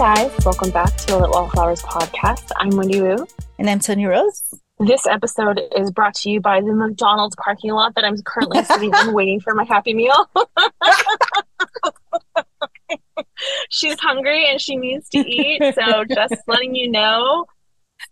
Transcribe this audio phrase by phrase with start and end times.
[0.00, 0.44] Hi, guys.
[0.44, 2.52] Welcome back to the Wallflowers podcast.
[2.54, 3.26] I'm Wendy Woo.
[3.58, 4.44] And I'm Toni Rose.
[4.78, 8.92] This episode is brought to you by the McDonald's parking lot that I'm currently sitting
[8.94, 10.30] in waiting for my Happy Meal.
[13.70, 15.74] She's hungry and she needs to eat.
[15.74, 17.46] So just letting you know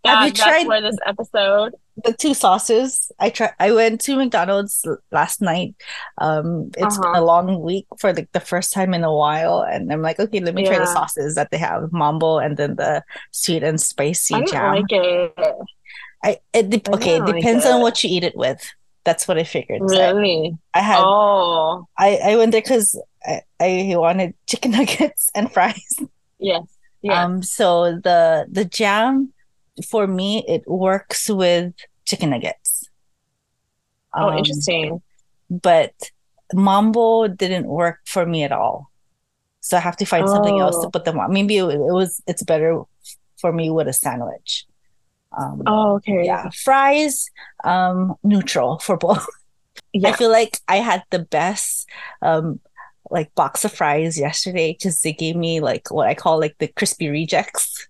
[0.07, 1.73] Have you that's tried where this episode.
[2.03, 3.11] the two sauces?
[3.19, 3.53] I tried.
[3.59, 5.75] I went to McDonald's last night.
[6.17, 7.21] Um, it's been Uh-huh.
[7.21, 10.39] a long week for like the first time in a while, and I'm like, okay,
[10.39, 14.35] let me try the sauces that they have, mambo, and then the sweet and spicy
[14.35, 14.75] I jam.
[14.75, 15.33] like it.
[16.23, 18.61] I it dep- I okay, it like depends on what you eat it with.
[19.03, 19.81] That's what I figured.
[19.89, 20.57] So I, Really?
[20.73, 25.95] I had Oh, I I went there because I, I wanted chicken nuggets and fries.
[26.39, 26.63] yes.
[27.03, 27.15] Yes.
[27.15, 29.31] Um, so the the jam
[29.85, 31.73] for me it works with
[32.05, 32.89] chicken nuggets.
[34.13, 35.01] oh, Um, interesting.
[35.49, 35.93] But
[36.53, 38.91] mambo didn't work for me at all.
[39.61, 40.89] So I have to find something else to Oh.
[40.89, 41.31] put them on.
[41.33, 42.81] Maybe it, it was it's better
[43.39, 44.65] for me with a sandwich.
[45.37, 46.25] Um, Oh, okay.
[46.25, 47.29] yeah, fries,
[47.63, 49.25] um, neutral for both.
[50.05, 51.87] I feel like I had the best
[52.21, 52.59] um
[53.09, 56.67] like box of fries yesterday because they gave me like what I call like the
[56.67, 57.87] crispy rejects.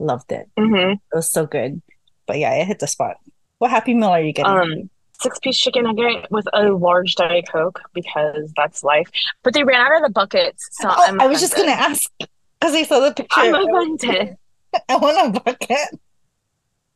[0.00, 0.48] Loved it.
[0.58, 1.80] hmm It was so good.
[2.26, 3.16] But yeah, it hit the spot.
[3.58, 4.50] What happy meal are you getting?
[4.50, 9.08] Um, six piece chicken nugget with a large diet coke because that's life.
[9.42, 12.10] But they ran out of the buckets, so Oh, I'm I was just gonna ask
[12.18, 13.40] because I saw the picture.
[13.40, 14.36] I'm offended.
[14.88, 16.00] I want a bucket.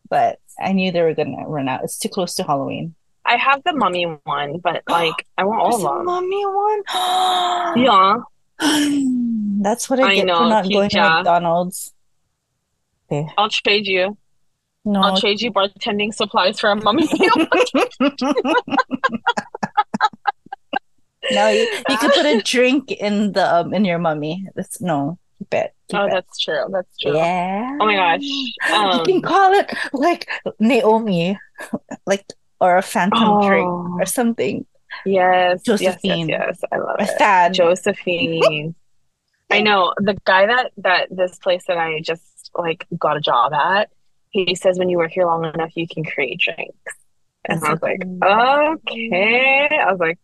[0.09, 1.85] But I knew they were gonna run out.
[1.85, 2.95] It's too close to Halloween.
[3.27, 6.05] I have the mummy one, but like I want all of them.
[6.07, 6.83] mommy one.
[7.85, 8.17] Yeah,
[9.63, 11.93] That's what I I get know, for not going to McDonald's.
[13.39, 14.17] I'll trade you.
[14.85, 15.01] No.
[15.01, 17.33] I'll trade you bartending supplies for a mummy meal.
[21.31, 24.47] No, you, you could put a drink in the um, in your mummy.
[24.55, 25.75] That's no, keep it.
[25.89, 26.11] Keep Oh, it.
[26.11, 26.65] that's true.
[26.71, 27.17] That's true.
[27.17, 27.79] Yeah.
[27.81, 28.21] Oh my gosh.
[28.21, 28.53] You
[29.07, 30.29] can Um, call it like
[30.59, 31.39] Naomi,
[32.07, 32.27] like
[32.61, 34.67] or a phantom drink oh, or something.
[35.07, 36.29] yes, yes, yes, Josephine.
[36.29, 36.61] yes.
[36.71, 37.11] I love Or it.
[37.19, 37.55] Thad.
[37.55, 38.75] Josephine.
[39.51, 42.23] I know the guy that that this place that I just
[42.55, 43.91] like got a job at.
[44.31, 46.77] He says when you work here long enough, you can create drinks.
[47.47, 48.01] And That's I was like,
[48.83, 49.69] okay.
[49.71, 50.19] I was like,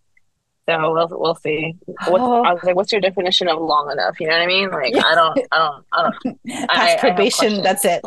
[0.69, 1.75] so we'll we'll see.
[1.87, 2.43] What's, Oh.
[2.43, 4.21] I was like, what's your definition of long enough?
[4.21, 4.71] You know what I mean?
[4.71, 6.41] Like, I don't, I don't, I don't.
[6.71, 7.63] I- I probation, questions.
[7.63, 8.03] that's it.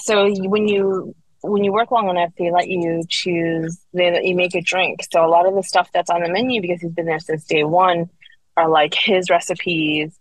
[0.02, 3.78] So when you when you work long enough, they let you choose.
[3.94, 5.00] They let you make a drink.
[5.12, 7.44] So a lot of the stuff that's on the menu because he's been there since
[7.44, 8.10] day one
[8.56, 10.18] are like his recipes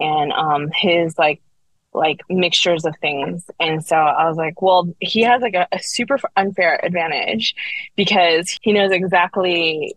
[0.00, 1.40] and um his like
[1.96, 3.44] like mixtures of things.
[3.58, 7.54] And so I was like, well, he has like a, a super unfair advantage
[7.96, 9.94] because he knows exactly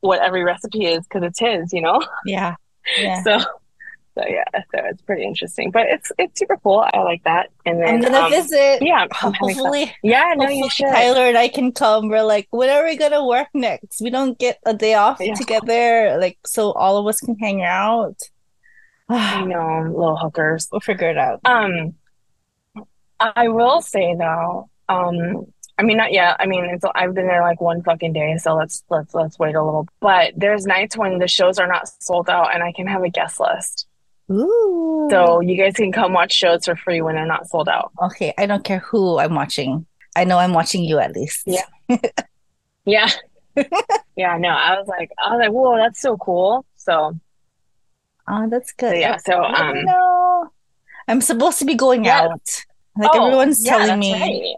[0.00, 2.02] what every recipe is because it's his, you know.
[2.26, 2.56] Yeah.
[3.00, 3.22] Yeah.
[3.22, 3.38] So.
[4.18, 6.82] So yeah, so it's pretty interesting, but it's it's super cool.
[6.94, 7.50] I like that.
[7.66, 8.78] And then I'm gonna um, visit.
[8.80, 9.34] yeah, I'm.
[9.34, 10.86] Hopefully, Yeah, no, hopefully you should.
[10.86, 12.08] Tyler and I can come.
[12.08, 14.00] We're like, when are we gonna work next?
[14.00, 15.34] We don't get a day off Yeah.
[15.34, 18.16] together, like so all of us can hang out.
[19.08, 20.68] I know, little hookers.
[20.70, 21.40] We'll figure it out.
[21.44, 21.94] Um,
[23.18, 25.46] I will say though, um,
[25.78, 26.36] I mean, not yet.
[26.38, 29.54] I mean, it's, I've been there like one fucking day, so let's let's let's wait
[29.54, 29.86] a little.
[30.00, 33.10] But there's nights when the shows are not sold out, and I can have a
[33.10, 33.86] guest list,
[34.30, 35.08] Ooh.
[35.10, 37.92] so you guys can come watch shows for free when they're not sold out.
[38.02, 39.86] Okay, I don't care who I'm watching.
[40.14, 41.42] I know I'm watching you at least.
[41.46, 41.66] Yeah.
[42.86, 43.08] Yeah,
[44.16, 44.38] yeah.
[44.38, 46.64] No, I was like, I was like, whoa, that's so cool.
[46.76, 47.18] So,
[48.28, 48.98] Oh, that's so good.
[48.98, 49.16] yeah.
[49.18, 50.50] So, um, know.
[51.08, 52.64] I'm supposed to be going out.
[52.98, 54.56] Like oh, everyone's yeah, telling me,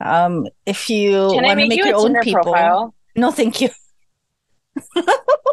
[0.00, 0.24] right.
[0.24, 2.42] um, if you want to make you your own people.
[2.42, 2.94] profile?
[3.16, 3.68] No, thank you.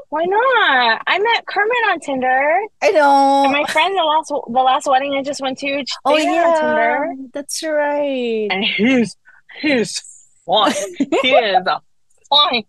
[0.10, 1.02] Why not?
[1.08, 2.60] I met Kermit on Tinder.
[2.82, 3.44] I know.
[3.44, 6.62] And my friend, the last the last wedding I just went to, oh yeah, on
[6.62, 8.48] Tinder, that's right.
[8.52, 9.18] and he's
[9.60, 10.02] he's
[10.46, 10.74] fine.
[11.22, 11.82] he is a
[12.30, 12.64] fine,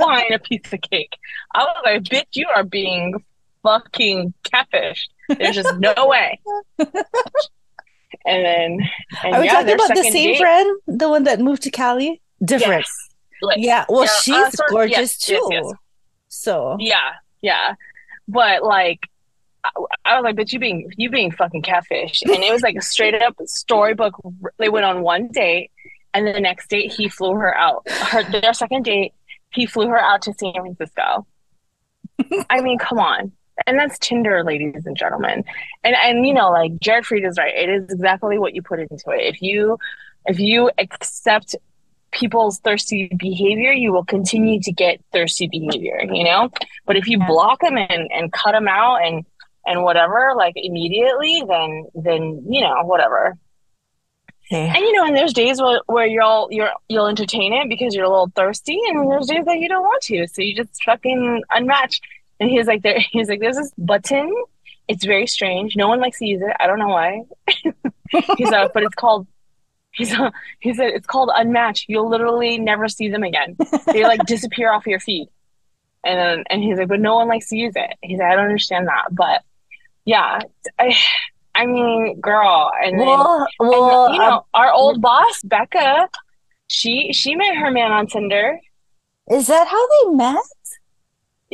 [0.00, 1.16] fine a piece of cake.
[1.54, 3.22] I was like, bitch, you are being
[3.62, 5.08] fucking catfished.
[5.28, 6.40] There's just no way.
[8.24, 8.78] And then,
[9.24, 11.70] and Are we yeah, talking about the same date- friend, the one that moved to
[11.70, 12.20] Cali?
[12.44, 12.80] Different.
[12.82, 13.08] Yes.
[13.40, 13.84] Like, Yeah.
[13.88, 15.48] Well, yeah, she's uh, sort gorgeous yes, too.
[15.50, 15.72] yes.
[16.28, 17.10] So Yeah,
[17.40, 17.74] yeah.
[18.28, 19.00] But like
[19.64, 19.70] I,
[20.04, 22.22] I was like, but you being you being fucking catfish.
[22.22, 24.14] And it was like a straight up storybook.
[24.58, 25.70] They went on one date
[26.14, 27.88] and then the next date he flew her out.
[27.90, 29.14] Her their second date,
[29.50, 31.26] he flew her out to San Francisco.
[32.50, 33.32] I mean, come on.
[33.66, 35.44] And that's Tinder, ladies and gentlemen.
[35.84, 37.54] And and you know, like Jared Freid is right.
[37.54, 39.34] It is exactly what you put into it.
[39.34, 39.78] If you
[40.26, 41.56] if you accept
[42.12, 46.50] people's thirsty behavior, you will continue to get thirsty behavior, you know?
[46.86, 49.24] But if you block them and, and cut them out and
[49.64, 53.38] and whatever, like immediately, then then you know whatever.
[54.52, 54.68] Okay.
[54.68, 58.04] And you know, and there's days where, where you'll you're you'll entertain it because you're
[58.04, 61.42] a little thirsty, and there's days that you don't want to, so you just fucking
[61.52, 62.00] unmatch.
[62.42, 64.30] And he's like, there, he's like, there's this button.
[64.88, 65.76] It's very strange.
[65.76, 66.54] No one likes to use it.
[66.58, 67.22] I don't know why.
[68.36, 69.26] he's like, but it's called.
[69.94, 71.84] He's uh, he said it's called unmatch.
[71.86, 73.58] You'll literally never see them again.
[73.92, 75.28] They like disappear off your feed.
[76.02, 77.90] And then, and he's like, but no one likes to use it.
[78.00, 79.42] He's like, I don't understand that, but
[80.06, 80.38] yeah,
[80.78, 80.96] I,
[81.54, 86.08] I mean, girl, and then Well, and, well, you know, um, our old boss, Becca,
[86.68, 88.58] she she met her man on Tinder.
[89.30, 90.40] is that how they met?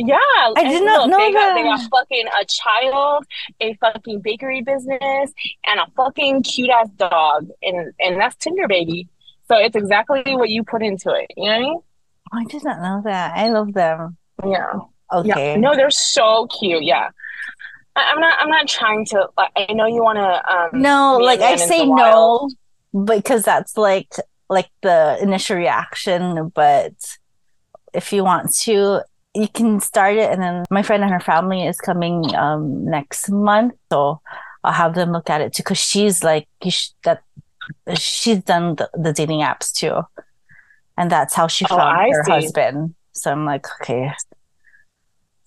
[0.00, 0.16] Yeah,
[0.56, 3.24] I did not look, know they got they got fucking a child,
[3.60, 5.32] a fucking bakery business,
[5.66, 9.08] and a fucking cute ass dog, and and that's Tinder baby.
[9.48, 11.26] So it's exactly what you put into it.
[11.36, 11.80] You know what I mean?
[12.32, 13.36] I did not know that.
[13.36, 14.16] I love them.
[14.46, 14.72] Yeah.
[15.12, 15.52] Okay.
[15.52, 15.56] Yeah.
[15.56, 16.84] No, they're so cute.
[16.84, 17.08] Yeah.
[17.96, 18.38] I, I'm not.
[18.38, 19.28] I'm not trying to.
[19.36, 20.54] Like, I know you want to.
[20.54, 22.48] Um, No, like I say no
[23.04, 24.14] because that's like
[24.48, 26.94] like the initial reaction, but
[27.92, 29.02] if you want to,
[29.42, 33.30] you can start it and then my friend and her family is coming um next
[33.30, 34.20] month, so
[34.64, 37.22] I'll have them look at it too because she's like you sh- that
[37.96, 40.02] she's done the, the dating apps too.
[40.96, 42.30] And that's how she Oh, found I her see.
[42.32, 42.94] husband.
[43.12, 44.12] So I'm like, okay,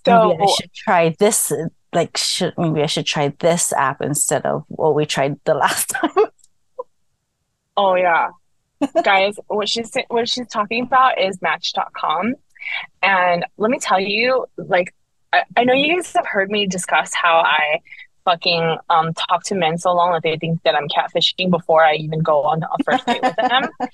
[0.06, 1.52] So maybe I should try this.
[1.94, 5.90] Like, should maybe I should try this app instead of what we tried the last
[5.90, 6.12] time.
[7.76, 8.30] Oh yeah.
[9.04, 12.36] Guys, what she's what she's talking about is match.com.
[13.02, 14.94] And let me tell you, like
[15.34, 17.80] I, I know you guys have heard me discuss how I
[18.24, 21.96] fucking um talk to men so long that they think that I'm catfishing before I
[21.96, 23.70] even go on a first date with them.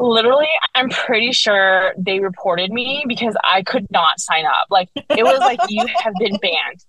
[0.00, 4.66] Literally, I'm pretty sure they reported me because I could not sign up.
[4.70, 6.84] Like it was like you have been banned.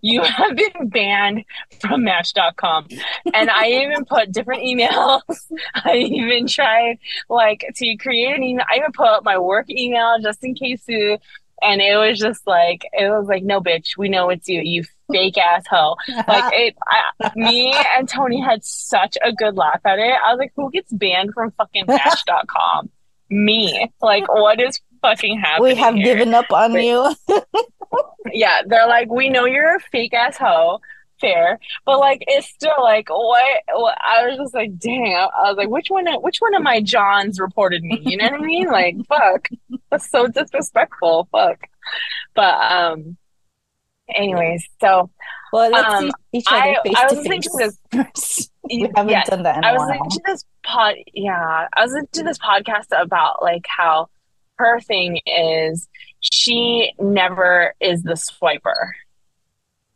[0.00, 1.44] You have been banned
[1.80, 2.88] from Match.com.
[3.32, 5.20] And I even put different emails.
[5.74, 6.98] I even tried
[7.28, 8.64] like to create an email.
[8.70, 11.18] I even put my work email just in case you
[11.62, 14.84] and it was just like it was like no bitch, we know it's you, you
[15.10, 15.96] fake ass hoe.
[16.28, 20.14] Like it I, me and Toni had such a good laugh at it.
[20.24, 22.90] I was like, who gets banned from fucking Match.com?
[23.30, 23.90] Me.
[24.00, 25.62] Like what is fucking happening?
[25.74, 26.04] we have here?
[26.04, 27.14] given up on But- you.
[28.32, 30.80] Yeah, they're like, we know you're a fake ass hoe,
[31.20, 33.62] fair, but like, it's still like, what?
[33.72, 33.96] what?
[34.02, 35.14] I was just like, dang.
[35.14, 36.06] I, I was like, which one?
[36.22, 38.00] Which one of my Johns reported me?
[38.02, 38.66] You know what I mean?
[38.68, 39.48] Like, fuck,
[39.90, 41.28] that's so disrespectful.
[41.30, 41.60] Fuck.
[42.34, 43.16] But um,
[44.12, 45.10] anyways, so
[45.52, 48.50] Well, let's Um, see each other I- face I was to listening to face first.
[48.70, 49.88] We haven't done that in I a was while.
[49.90, 50.94] listening to this pod.
[51.12, 54.08] Yeah, I was listening to this podcast about like how
[54.58, 55.88] her thing is
[56.20, 58.92] she never is the swiper.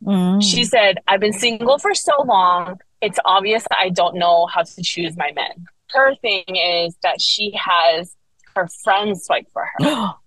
[0.03, 0.41] Mm.
[0.43, 4.81] She said, I've been single for so long, it's obvious I don't know how to
[4.83, 5.65] choose my men.
[5.91, 8.15] Her thing is that she has
[8.55, 10.13] her friends swipe for her.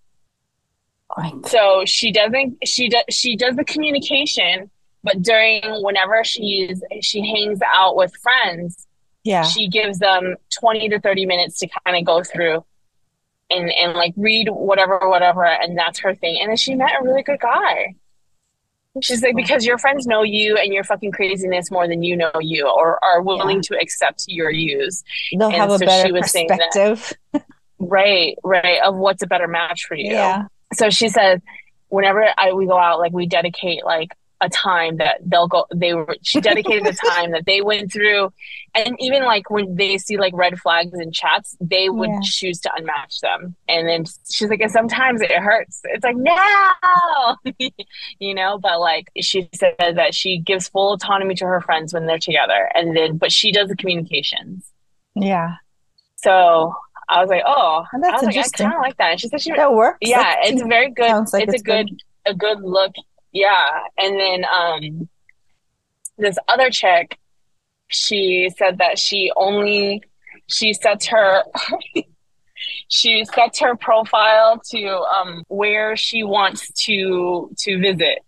[1.46, 4.70] So she doesn't she does she does the communication,
[5.04, 8.86] but during whenever she's she hangs out with friends,
[9.22, 9.42] Yeah.
[9.42, 12.64] she gives them 20 to 30 minutes to kind of go through
[13.52, 16.38] and and like read whatever whatever and that's her thing.
[16.40, 17.94] And then she met a really good guy.
[19.00, 22.30] She's like, because your friends know you and your fucking craziness more than you know
[22.40, 25.02] you, or are willing to accept your use.
[25.32, 27.12] They'll and have a better she was that- perspective.
[27.78, 28.80] Right, right.
[28.84, 30.12] Of what's a better match for you.
[30.12, 30.44] Yeah.
[30.74, 31.40] So she says,
[31.88, 34.12] whenever I we go out, like we dedicate like
[34.42, 35.64] a time that they'll go.
[35.74, 38.32] They were she dedicated the time that they went through,
[38.74, 42.20] and even like when they see like red flags in chats, they would Yeah.
[42.24, 43.54] choose to unmatch them.
[43.68, 45.80] And then she's like, and sometimes it hurts.
[45.84, 47.36] It's like no,
[48.18, 48.58] you know.
[48.58, 52.68] But like she said that she gives full autonomy to her friends when they're together,
[52.74, 54.70] and then but she does the communications.
[55.14, 55.54] Yeah.
[56.16, 56.74] So
[57.08, 59.10] I was like, oh, oh And that's I was like, I kind of like that.
[59.12, 59.98] And she said she That works.
[60.00, 61.26] yeah, That it's very good.
[61.32, 61.90] like it's, a good,
[62.26, 62.92] a good look.
[63.32, 65.08] Yeah, and then um,
[66.18, 67.18] this other chick,
[67.88, 70.02] she said that she only
[70.46, 71.42] she sets her
[72.88, 78.18] she sets her profile to um where she wants to to visit.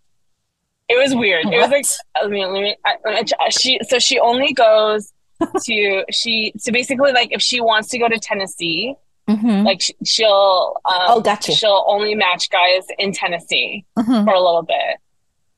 [0.88, 1.46] It was weird.
[1.46, 4.52] It was like I mean, let me, I, let me ch- she so she only
[4.52, 5.12] goes
[5.64, 8.94] to she so basically like if she wants to go to Tennessee,
[9.28, 9.64] Mhm.
[9.64, 11.52] like she'll um, Oh, gotcha.
[11.52, 14.24] she'll only match guys in Tennessee Mhm.
[14.24, 14.98] for a little bit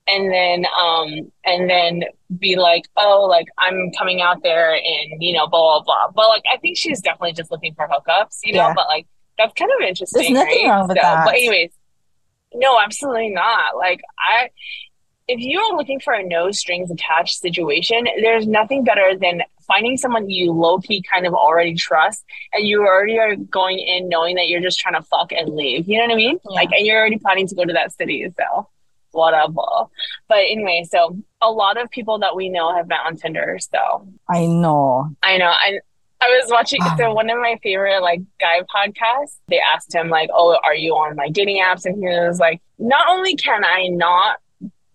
[0.09, 2.05] and then um and then
[2.39, 6.29] be like oh like i'm coming out there and you know blah blah blah but
[6.29, 8.73] like i think she's definitely just looking for hookups you know Yeah.
[8.77, 9.05] but like
[9.37, 10.71] that's kind of interesting There's nothing right?
[10.71, 11.25] wrong with So- that.
[11.25, 11.73] but anyways
[12.55, 14.49] no absolutely not like i
[15.27, 20.31] if you're looking for a no strings attached situation, there's nothing better than finding someone
[20.31, 24.49] you low key kind of already trust and you already are going in knowing that
[24.49, 25.89] you're just trying to fuck and leave.
[25.89, 26.39] You know what I mean?
[26.49, 26.55] Yeah.
[26.55, 28.27] Like, and you're already planning to go to that city.
[28.37, 28.69] So,
[29.13, 29.89] whatever.
[30.29, 33.59] But anyway, so a lot of people that we know have met on Tinder.
[33.59, 35.11] So, I know.
[35.23, 35.51] I know.
[35.51, 35.81] I,
[36.21, 39.37] I was watching so one of my favorite like guy podcasts.
[39.49, 42.63] They asked him like, "Oh, are you on my dating apps?" And he was like,
[42.79, 44.39] "Not only can I not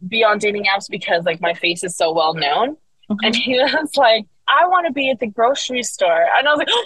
[0.07, 2.75] be on dating apps because like my face is so well known,"
[3.09, 3.15] mm-hmm.
[3.23, 6.59] and he was like, "I want to be at the grocery store," and I was
[6.59, 6.83] like, oh,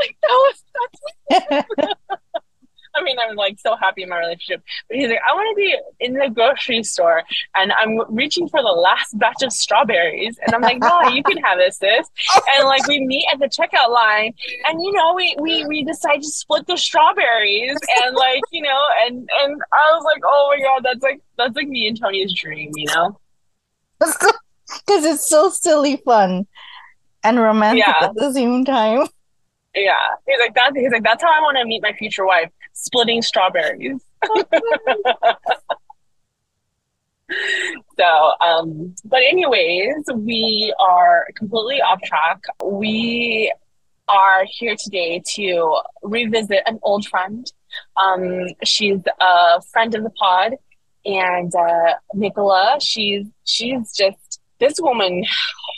[0.00, 0.64] like that was
[1.30, 1.96] that's
[2.96, 4.62] I mean, I'm like so happy in my relationship.
[4.88, 7.22] But he's like, I want to be in the grocery store
[7.54, 10.38] and I'm reaching for the last batch of strawberries.
[10.44, 12.08] And I'm like, no, you can have this, sis.
[12.56, 14.32] And like we meet at the checkout line
[14.66, 18.80] and you know, we we we decide to split the strawberries and like, you know,
[19.04, 22.32] and and I was like, oh my god, that's like that's like me and Toni's
[22.32, 23.20] dream, you know?
[24.84, 26.48] Because it's so silly fun
[27.26, 28.06] and romantic yeah.
[28.06, 29.06] at the same time.
[29.78, 30.72] Yeah, he's like that.
[30.74, 34.00] He's like that's how I want to meet my future wife splitting strawberries.
[37.98, 42.40] so, um, but anyways, we are completely off track.
[42.64, 43.52] We
[44.08, 47.46] are here today to revisit an old friend.
[48.02, 50.54] Um, she's a friend of the pod,
[51.04, 52.78] and uh, Nicola.
[52.80, 54.16] She's she's just
[54.58, 55.24] this woman.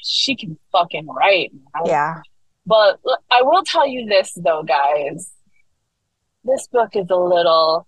[0.05, 1.53] She can fucking write.
[1.53, 1.87] Man.
[1.87, 2.23] Yeah.
[2.65, 5.33] But I will tell you this though, guys
[6.49, 7.87] this book is a little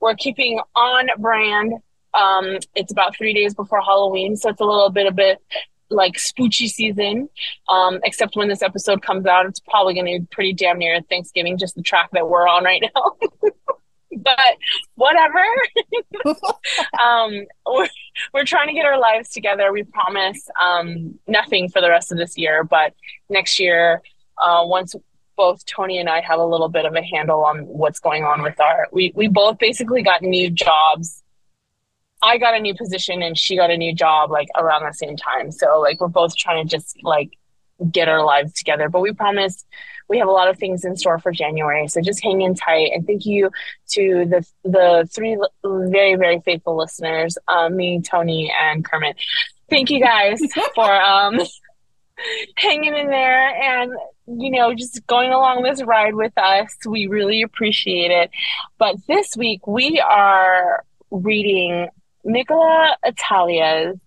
[0.00, 1.72] we're keeping on brand
[2.14, 5.38] um it's about three days before halloween so it's a little bit of a bit
[5.90, 7.28] like spoochy season
[7.68, 11.00] um except when this episode comes out it's probably going to be pretty damn near
[11.08, 13.12] thanksgiving just the track that we're on right now
[14.22, 14.56] but
[14.94, 15.44] whatever
[17.02, 17.88] um we're,
[18.34, 22.18] we're trying to get our lives together we promise um nothing for the rest of
[22.18, 22.94] this year but
[23.28, 24.02] next year
[24.38, 24.94] uh, once
[25.40, 28.42] both Toni and I have a little bit of a handle on what's going on
[28.42, 31.22] with our we we both basically got new jobs.
[32.22, 35.16] I got a new position and she got a new job like around the same
[35.16, 35.50] time.
[35.50, 37.30] So like we're both trying to just like
[37.90, 38.90] get our lives together.
[38.90, 39.64] But we promise
[40.10, 41.86] we have a lot of things in store for January.
[41.86, 42.90] So just hang in tight.
[42.92, 43.50] And thank you
[43.90, 49.16] to the the three very very faithful listeners, um, me, Toni, and Kermit.
[49.70, 50.40] Thank you guys
[50.74, 51.38] for um
[52.56, 53.92] hanging in there and
[54.26, 58.30] you know just going along this ride with us we really appreciate it
[58.76, 61.88] but this week we are reading
[62.22, 63.98] nicola italia's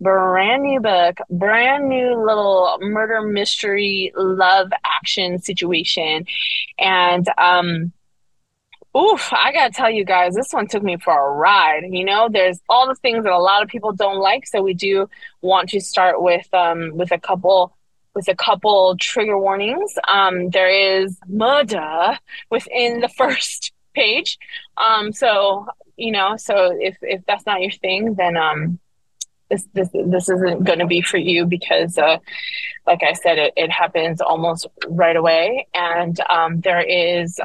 [0.00, 6.24] brand new book brand new little murder mystery love action situation
[6.78, 7.92] and um
[8.96, 11.82] Oof, I gotta tell you guys, this one took me for a ride.
[11.88, 14.48] You know, there's all the things that a lot of people don't like.
[14.48, 15.08] So we do
[15.42, 17.76] want to start with um with a couple
[18.14, 19.94] with a couple trigger warnings.
[20.08, 22.18] Um there is murder
[22.50, 24.38] within the first page.
[24.76, 25.66] Um so
[25.96, 28.80] you know, so if if that's not your thing, then um
[29.50, 32.18] this this this isn't going to be for you because uh,
[32.86, 37.38] like i said it, it happens almost right away and um, there is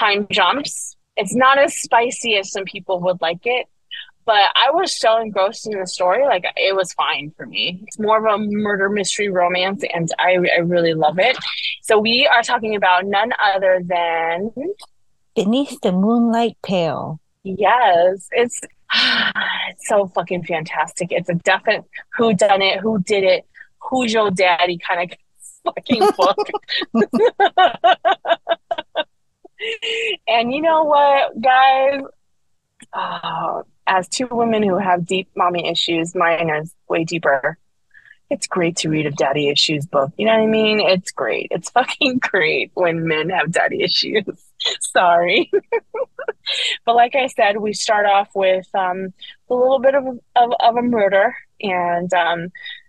[0.00, 0.96] time jumps.
[1.16, 3.66] It's not as spicy as some people would like it,
[4.24, 7.82] but I was so engrossed in the story, like it was fine for me.
[7.86, 11.36] It's more of a murder mystery romance, and I, I really love it.
[11.82, 14.52] So we are talking about none other than
[15.34, 17.20] Beneath the Moonlight Pale.
[17.42, 18.60] Yes, it's
[19.68, 21.12] it's so fucking fantastic.
[21.12, 21.84] It's a definite
[22.16, 23.46] who done it, who did it,
[23.78, 25.16] who's your daddy kind of
[25.64, 26.38] fucking book.
[30.28, 32.02] and you know what, guys?
[32.92, 37.58] Uh, as two women who have deep mommy issues, mine is way deeper.
[38.30, 40.12] It's great to read a daddy issues book.
[40.16, 40.80] You know what I mean?
[40.80, 41.48] It's great.
[41.50, 44.24] It's fucking great when men have daddy issues.
[44.80, 45.50] Sorry.
[46.84, 49.12] but like I said, we start off with um,
[49.48, 50.04] a little bit of,
[50.36, 51.34] of, of a murder.
[51.60, 52.48] And um,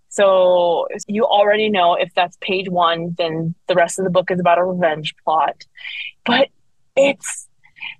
[0.09, 4.39] so you already know if that's page one, then the rest of the book is
[4.39, 5.65] about a revenge plot.
[6.25, 6.49] But
[6.95, 7.47] it's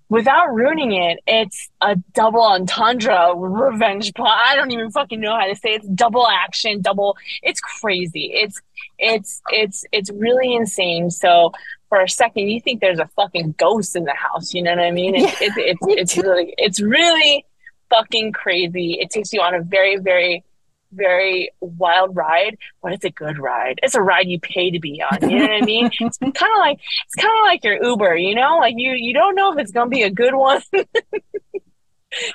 [0.10, 4.38] without ruining it, it's a double entendre revenge plot.
[4.46, 5.84] I don't even fucking know how to say it.
[5.84, 7.18] it's double action, double.
[7.42, 8.32] It's crazy.
[8.34, 8.62] It's
[9.00, 11.10] it's it's it's really insane.
[11.10, 11.54] So
[11.92, 14.54] for a second, you think there's a fucking ghost in the house.
[14.54, 15.14] You know what I mean?
[15.14, 17.46] It's yeah, it's it's, it's really it's really
[17.90, 18.94] fucking crazy.
[18.94, 20.46] It takes you on a very very
[20.94, 23.82] very wild ride, but it's a good ride.
[23.84, 25.30] It's a ride you pay to be on.
[25.30, 25.90] You know what I mean?
[26.00, 28.16] It's kind of like it's kind of like your Uber.
[28.16, 30.62] You know, like you you don't know if it's gonna be a good one.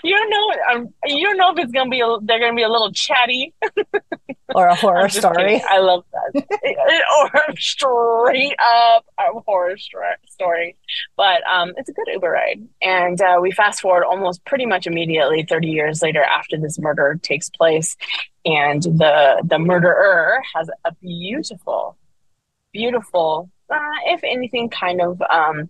[0.03, 0.75] you don't know.
[0.75, 2.01] Um, you don't know if it's gonna be.
[2.01, 3.55] A, they're gonna be a little chatty
[4.55, 5.37] or a horror story.
[5.37, 5.61] Kidding.
[5.69, 6.45] I love that.
[7.35, 10.77] or straight up a horror story.
[11.17, 14.87] But um, it's a good Uber ride, and uh, we fast forward almost pretty much
[14.87, 17.97] immediately, thirty years later, after this murder takes place,
[18.45, 21.97] and the the murderer has a beautiful,
[22.73, 25.21] beautiful, uh, if anything, kind of.
[25.31, 25.69] Um,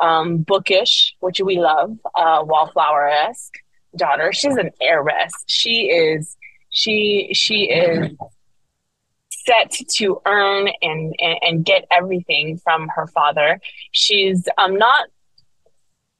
[0.00, 3.54] um, bookish, which we love, uh, wallflower esque
[3.96, 4.32] daughter.
[4.32, 5.32] She's an heiress.
[5.46, 6.36] She is
[6.70, 8.12] she she is
[9.30, 13.60] set to earn and, and, and get everything from her father.
[13.92, 15.08] She's um not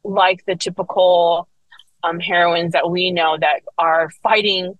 [0.04, 1.48] like the typical
[2.02, 4.78] um heroines that we know that are fighting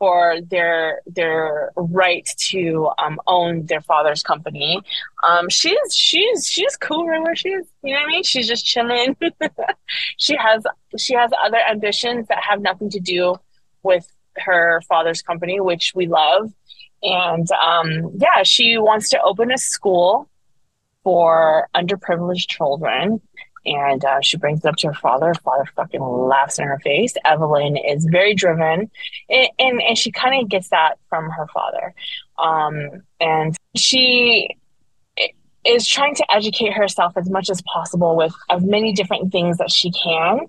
[0.00, 4.80] for their their right to um, own their father's company.
[5.28, 7.66] Um, she's she's she's cool right where she is.
[7.84, 8.22] You know what I mean?
[8.24, 9.14] She's just chilling.
[10.16, 10.64] she has
[10.98, 13.36] she has other ambitions that have nothing to do
[13.82, 16.50] with her father's company, which we love.
[17.02, 20.30] And um, yeah, she wants to open a school
[21.04, 23.20] for underprivileged children
[23.66, 25.28] and uh, she brings it up to her father.
[25.28, 27.14] Her father fucking laughs in her face.
[27.24, 28.90] Evelyn is very driven,
[29.28, 31.94] and and, and she kind of gets that from her father,
[32.38, 34.48] um, and she
[35.64, 39.70] is trying to educate herself as much as possible with as many different things that
[39.70, 40.40] she can.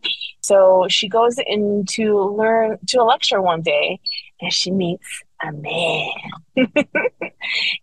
[0.41, 3.99] So she goes in to learn to a lecture one day,
[4.39, 5.05] and she meets
[5.43, 6.11] a man.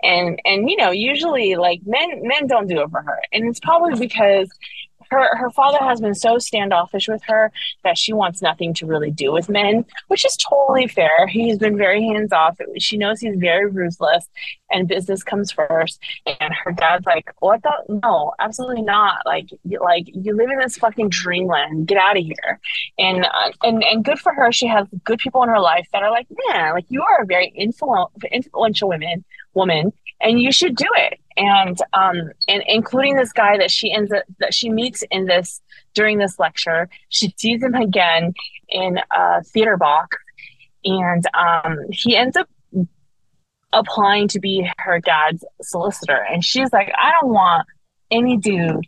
[0.02, 3.60] and and you know usually like men men don't do it for her and it's
[3.60, 4.48] probably because
[5.10, 7.52] her her father has been so standoffish with her
[7.84, 11.26] that she wants nothing to really do with men, which is totally fair.
[11.26, 12.58] He's been very hands off.
[12.78, 14.28] She knows he's very ruthless,
[14.70, 16.00] and business comes first.
[16.26, 18.00] And her dad's like, "What the?
[18.02, 19.18] No, absolutely not.
[19.26, 19.48] Like,
[19.80, 21.86] like you live in this fucking dreamland.
[21.86, 22.60] Get out of here."
[22.98, 24.52] And uh, and and good for her.
[24.52, 27.26] She has good people in her life that are like, "Man, like you are a
[27.26, 33.32] very influ- influential woman, woman, and you should do it." and um and including this
[33.32, 35.62] guy that she ends up that she meets in this
[35.94, 38.34] during this lecture she sees him again
[38.68, 40.18] in a theater box
[40.84, 42.48] and um he ends up
[43.72, 47.66] applying to be her dad's solicitor and she's like i don't want
[48.10, 48.86] any dude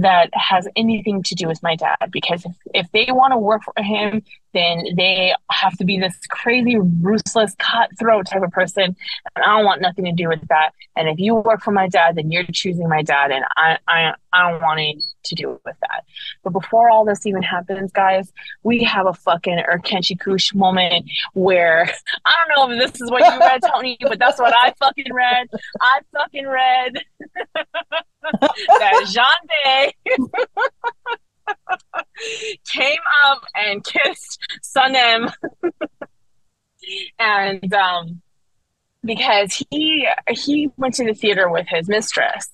[0.00, 3.62] that has anything to do with my dad because if, if they want to work
[3.64, 4.22] for him
[4.54, 8.96] then they have to be this crazy ruthless cutthroat type of person.
[9.36, 10.70] And i don't want nothing to do with that.
[10.96, 13.30] And if you work for my dad then you're choosing my dad.
[13.30, 16.04] And i i, I don't want anything to do with that.
[16.42, 18.32] But before all this even happens guys
[18.62, 21.90] we have a fucking Erkenci Kuş moment where
[22.26, 25.12] i don't know if this is what you read toni but that's what i fucking
[25.12, 25.48] read.
[25.80, 26.98] I fucking read
[28.40, 31.18] that Can Bey
[32.72, 35.32] came up and kissed Sanem,
[37.18, 38.22] and um,
[39.04, 42.48] because he he went to the theater with his mistress,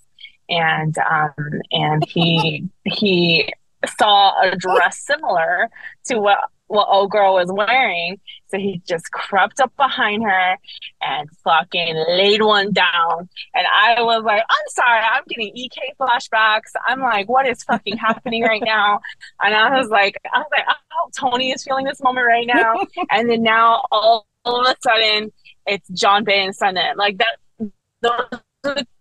[0.48, 3.52] and um, and he he
[3.98, 5.68] saw a dress similar
[6.06, 6.38] to what
[6.74, 8.20] what old girl was wearing.
[8.48, 10.58] So he just crept up behind her
[11.00, 13.28] and fucking laid one down.
[13.54, 16.72] And I was like, I'm sorry, I'm getting EK flashbacks.
[16.86, 19.00] I'm like, what is fucking happening right now?
[19.40, 22.84] And I was like, I was like, oh, Toni is feeling this moment right now.
[23.10, 25.32] and then now all, all of a sudden
[25.66, 26.96] it's Can Bey and Sanem.
[26.96, 27.70] Like that
[28.02, 28.40] those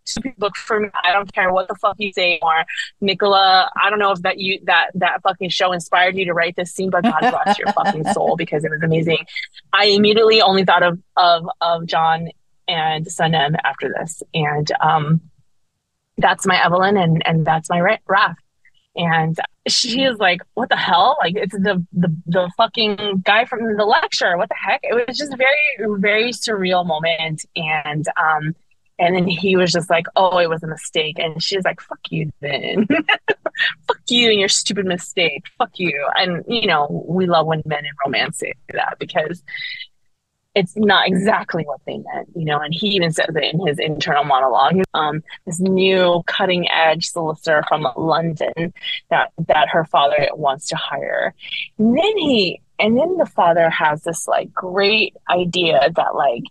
[0.06, 0.90] two people book for me.
[1.04, 2.66] I don't care what the fuck you say or
[3.02, 6.56] Nicola, I don't know if that you that that fucking show inspired you to write
[6.56, 9.26] this scene, but God bless your fucking soul because it was amazing.
[9.72, 12.30] I immediately only thought of of of Can
[12.68, 14.24] and Sanem after this.
[14.34, 15.22] And um
[16.18, 18.36] that's my Evelyn and and that's my Rafe.
[18.96, 19.36] And
[19.68, 21.18] she is like, "What the hell?
[21.20, 24.38] Like, it's the the the fucking guy from the lecture.
[24.38, 28.56] What the heck?" It was just a very very surreal moment, and um,
[29.00, 31.18] and then he was just like, oh, it was a mistake.
[31.20, 32.88] And she's like, fuck you then.
[33.88, 35.46] fuck you and your stupid mistake.
[35.58, 36.08] Fuck you.
[36.16, 39.44] And, you know, we love when men in romance say that because
[40.56, 43.80] it's not exactly what they meant, you know, and he even says it in his
[43.80, 44.84] internal monologue.
[44.94, 48.74] Um, this new cutting edge solicitor from London
[49.10, 51.34] that that her father wants to hire.
[51.80, 56.44] And then he and then the father has this like great idea that like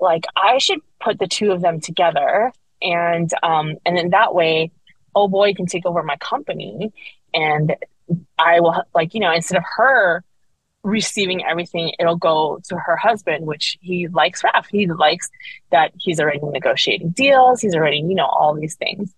[0.00, 4.70] like I should put the two of them together and um and then that way
[5.14, 6.92] oh boy can take over my company.
[7.34, 7.76] And
[8.38, 10.24] I will like you know instead of her
[10.84, 14.66] receiving everything it'll go to her husband which he likes Rafe.
[14.70, 15.28] He likes
[15.70, 17.60] that he's already negotiating deals.
[17.60, 19.12] He's already you know all these things.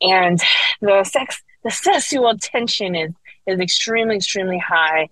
[0.00, 0.40] And
[0.80, 3.12] the sex the sexual tension is
[3.46, 5.08] is extremely, extremely high.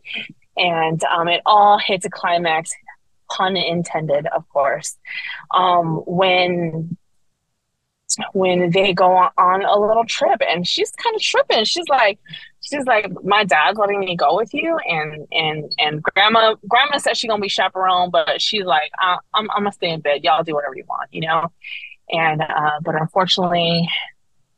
[0.56, 2.70] And um, it all hits a climax,
[3.30, 4.96] pun intended, of course,
[5.54, 6.96] um, when
[8.32, 11.64] when they go on a little trip and she's kind of tripping.
[11.64, 12.18] She's like
[12.60, 17.18] she's like my dad's letting me go with you and and and grandma grandma says
[17.18, 20.24] she's gonna be chaperone but she's like I, am I'm, I'm gonna stay in bed.
[20.24, 21.52] Y'all do whatever you want you know?
[22.10, 23.88] And uh, but unfortunately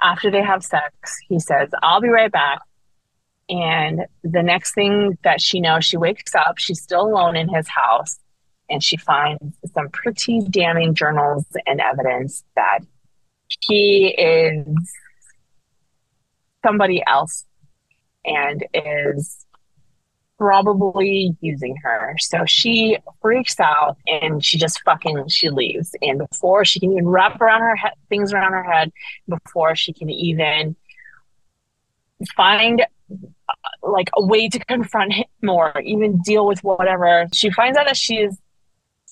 [0.01, 2.61] after they have sex he says i'll be right back.
[3.49, 6.59] And the next thing that she knows she wakes up.
[6.59, 8.19] She's still alone in his house
[8.73, 12.81] and she finds some pretty damning journals and evidence that
[13.61, 14.67] he is
[16.65, 17.45] somebody else
[18.25, 19.45] and is
[20.39, 22.17] probably using her.
[22.19, 25.95] So she freaks out and she just fucking she leaves.
[26.01, 28.91] And before she can even wrap around her head, things around her head,
[29.29, 30.75] before she can even
[32.35, 37.77] find uh, like a way to confront him or even deal with whatever, she finds
[37.77, 38.39] out that she is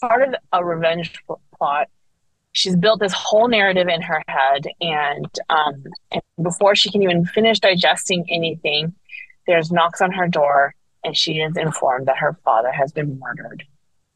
[0.00, 1.12] part of a revenge
[1.56, 1.88] plot
[2.52, 7.24] she's built this whole narrative in her head and, um, and before she can even
[7.26, 8.92] finish digesting anything
[9.46, 13.64] there's knocks on her door and she is informed that her father has been murdered.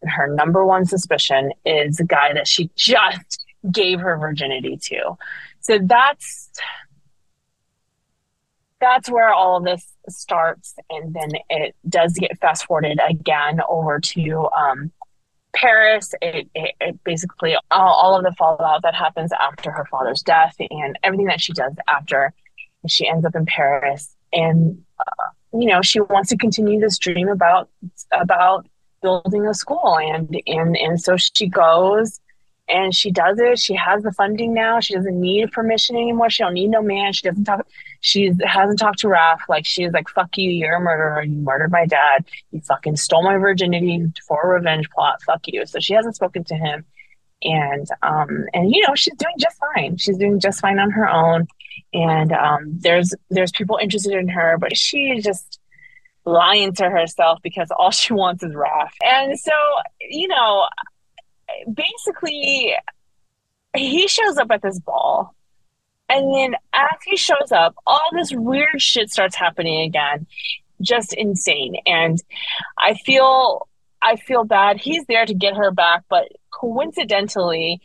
[0.02, 5.16] And her number one suspicion is the guy that she just gave her virginity to.
[5.60, 6.50] So that's
[8.80, 10.74] that's where all of this starts.
[10.90, 14.92] And then it does get fast forwarded again over to um,
[15.54, 16.14] Paris.
[16.20, 20.54] It, it, it basically all, all, of the fallout that happens after her father's death
[20.58, 22.32] and everything that she does after.
[22.86, 27.28] She ends up in Paris, and uh, you know she wants to continue this dream
[27.28, 27.70] about
[28.12, 28.66] about
[29.00, 32.20] building a school, and and and so she goes
[32.68, 33.58] and she does it.
[33.58, 34.80] She has the funding now.
[34.80, 36.30] She doesn't need permission anymore.
[36.30, 37.12] She don't need no man.
[37.12, 37.66] She doesn't talk.
[38.00, 39.40] She hasn't talked to Rafe.
[39.48, 41.22] Like she's like, "Fuck you, you're a murderer.
[41.22, 42.24] You murdered my dad.
[42.52, 45.22] You fucking stole my virginity for a revenge plot.
[45.22, 46.84] Fuck you." So she hasn't spoken to him,
[47.42, 49.96] and um, and you know she's doing just fine.
[49.98, 51.46] She's doing just fine on her own,
[51.92, 55.60] and um, there's there's people interested in her, but she just
[56.26, 58.94] lying to herself because all she wants is Rafe.
[59.04, 59.52] And so,
[60.00, 60.66] you know,
[61.72, 62.74] basically
[63.76, 65.34] he shows up at this ball
[66.08, 70.26] and then as he shows up all this weird shit starts happening again.
[70.80, 71.76] Just insane.
[71.86, 72.22] And
[72.78, 73.68] i feel
[74.02, 74.78] i feel bad.
[74.78, 77.80] He's there to get her back but coincidentally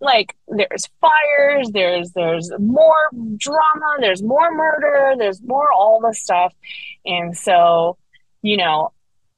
[0.00, 6.54] like there's fires there's there's more drama there's more murder there's more all the stuff.
[7.04, 7.96] And so
[8.42, 8.92] you know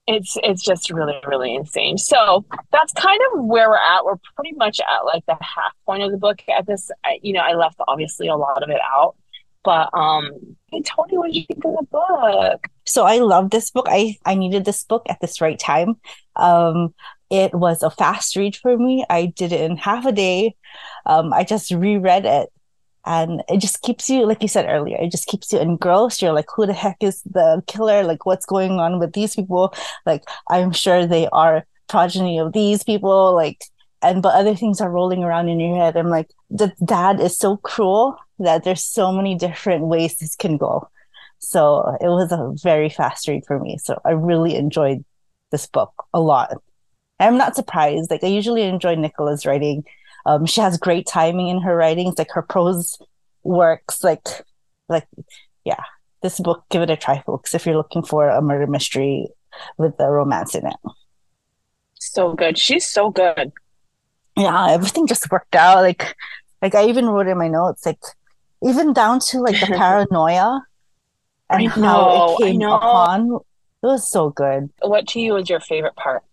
[0.06, 1.98] it's it's just really really insane.
[1.98, 4.04] So that's kind of where we're at.
[4.04, 7.32] We're pretty much at like the half point of the book at this I, you
[7.32, 9.16] know i left obviously a lot of it out.
[9.64, 12.66] But um hey toni what you think of the book?
[12.86, 13.86] So i love this book.
[13.88, 15.96] I i needed this book at this right time.
[16.36, 16.94] Um
[17.28, 19.04] it was a fast read for me.
[19.10, 20.54] I did it in half a day.
[21.04, 22.48] Um i just reread it
[23.06, 26.20] and it just keeps you like you said earlier it just keeps you engrossed.
[26.20, 28.02] You're like who the heck is the killer?
[28.02, 29.72] Like what's going on with these people?
[30.04, 33.62] Like i'm sure they are progeny of these people like
[34.02, 35.96] and but other things are rolling around in your head.
[35.96, 40.56] I'm like the dad is so cruel that there's so many different ways this can
[40.56, 40.88] go.
[41.38, 43.78] So it was a very fast read for me.
[43.78, 45.04] So i really enjoyed
[45.52, 46.56] this book a lot.
[47.20, 48.10] I'm not surprised.
[48.10, 49.84] Like i usually enjoy nicola's writing
[50.26, 52.18] um, she has great timing in her writings.
[52.18, 52.98] Like her prose
[53.44, 54.02] works.
[54.02, 54.26] Like,
[54.88, 55.06] like,
[55.64, 55.82] yeah.
[56.22, 59.28] This book, give it a try, folks, if you're looking for a murder mystery
[59.78, 60.76] with the romance in it.
[61.94, 62.58] So good.
[62.58, 63.52] She's so good.
[64.36, 65.82] Yeah, everything just worked out.
[65.82, 66.16] Like,
[66.60, 68.00] like I even wrote in my notes, like
[68.62, 70.62] even down to like the paranoia
[71.48, 73.36] and know, how it came upon.
[73.82, 74.70] It was so good.
[74.82, 76.24] What to you was your favorite part?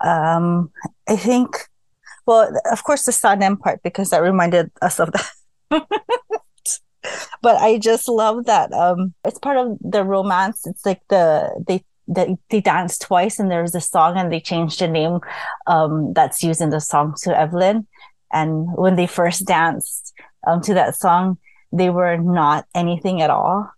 [0.00, 0.70] Um,
[1.08, 1.68] I think
[2.26, 5.86] well, of course, the Sanem part because that reminded us of that.
[7.42, 8.72] but I just love that.
[8.72, 10.66] Um, it's part of the romance.
[10.66, 14.80] It's like the they they, they danced twice and there's a song and they changed
[14.80, 15.20] the name
[15.66, 17.86] um, that's used in the song to Evelyn.
[18.30, 20.12] And when they first danced
[20.46, 21.38] um, to that song,
[21.72, 23.70] they were not anything at all.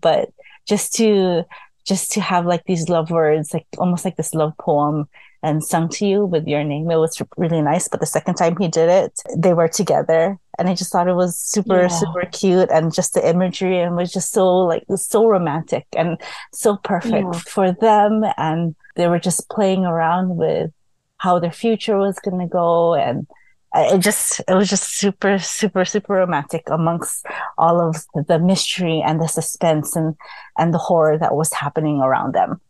[0.00, 0.30] But
[0.66, 1.44] just to
[1.86, 5.08] just to have like these love words, like almost like this love poem
[5.42, 6.90] and sung to you with your name.
[6.90, 7.88] It was really nice.
[7.88, 10.38] But the second time he did it, they were together.
[10.58, 11.88] And I just thought it was super, yeah.
[11.88, 12.70] super cute.
[12.70, 16.20] And just the imagery and was just so like, so romantic and
[16.52, 17.40] so perfect yeah.
[17.40, 18.24] for them.
[18.36, 20.72] And they were just playing around with
[21.18, 22.94] how their future was going to go.
[22.94, 23.26] And
[23.74, 27.26] it just it was just super super super romantic amongst
[27.58, 30.16] all of the mystery and the suspense and
[30.56, 32.60] and the horror that was happening around them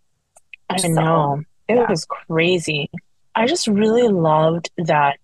[0.70, 1.88] i so, know it yeah.
[1.88, 2.90] was crazy
[3.35, 5.18] i just really loved that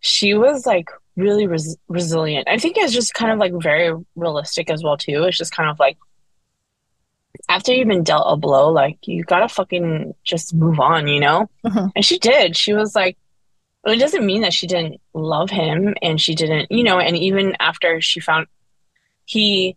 [0.00, 4.70] she was like really res- resilient i think it's just kind of like very realistic
[4.70, 5.98] as well too it's just kind of like
[7.48, 11.48] after you've been dealt a blow like you gotta fucking just move on you know
[11.64, 11.86] mm-hmm.
[11.94, 13.16] and she did she was like
[13.84, 17.56] it doesn't mean that she didn't love him and she didn't, you know, and even
[17.60, 18.46] after she found
[19.24, 19.76] he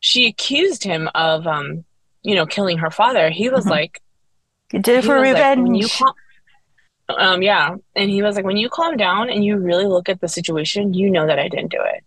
[0.00, 1.84] she accused him of um,
[2.22, 3.30] you know, killing her father.
[3.30, 3.70] He was mm-hmm.
[3.70, 4.02] like
[4.72, 6.00] You did it for revenge.
[6.00, 6.14] Like,
[7.18, 7.76] um yeah.
[7.94, 10.94] And he was like, when you calm down and you really look at the situation,
[10.94, 12.04] you know that I didn't do it.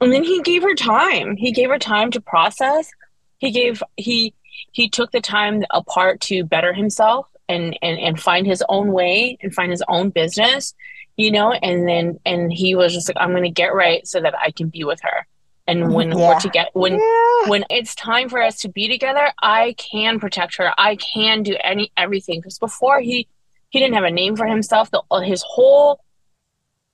[0.00, 1.36] And then he gave her time.
[1.36, 2.90] He gave her time to process.
[3.38, 4.34] He gave he
[4.72, 9.36] he took the time apart to better himself and and and find his own way
[9.40, 10.74] and find his own business
[11.16, 14.34] you know and then and he was just like i'm gonna get right so that
[14.38, 15.26] i can be with her
[15.66, 16.16] and when yeah.
[16.16, 17.48] we're to get when yeah.
[17.48, 20.72] when it's time for us to be together i can protect her.
[20.78, 22.40] I can do any everything.
[22.40, 23.28] Because before he
[23.70, 24.90] he didn't have a name for himself.
[24.90, 26.00] The, his whole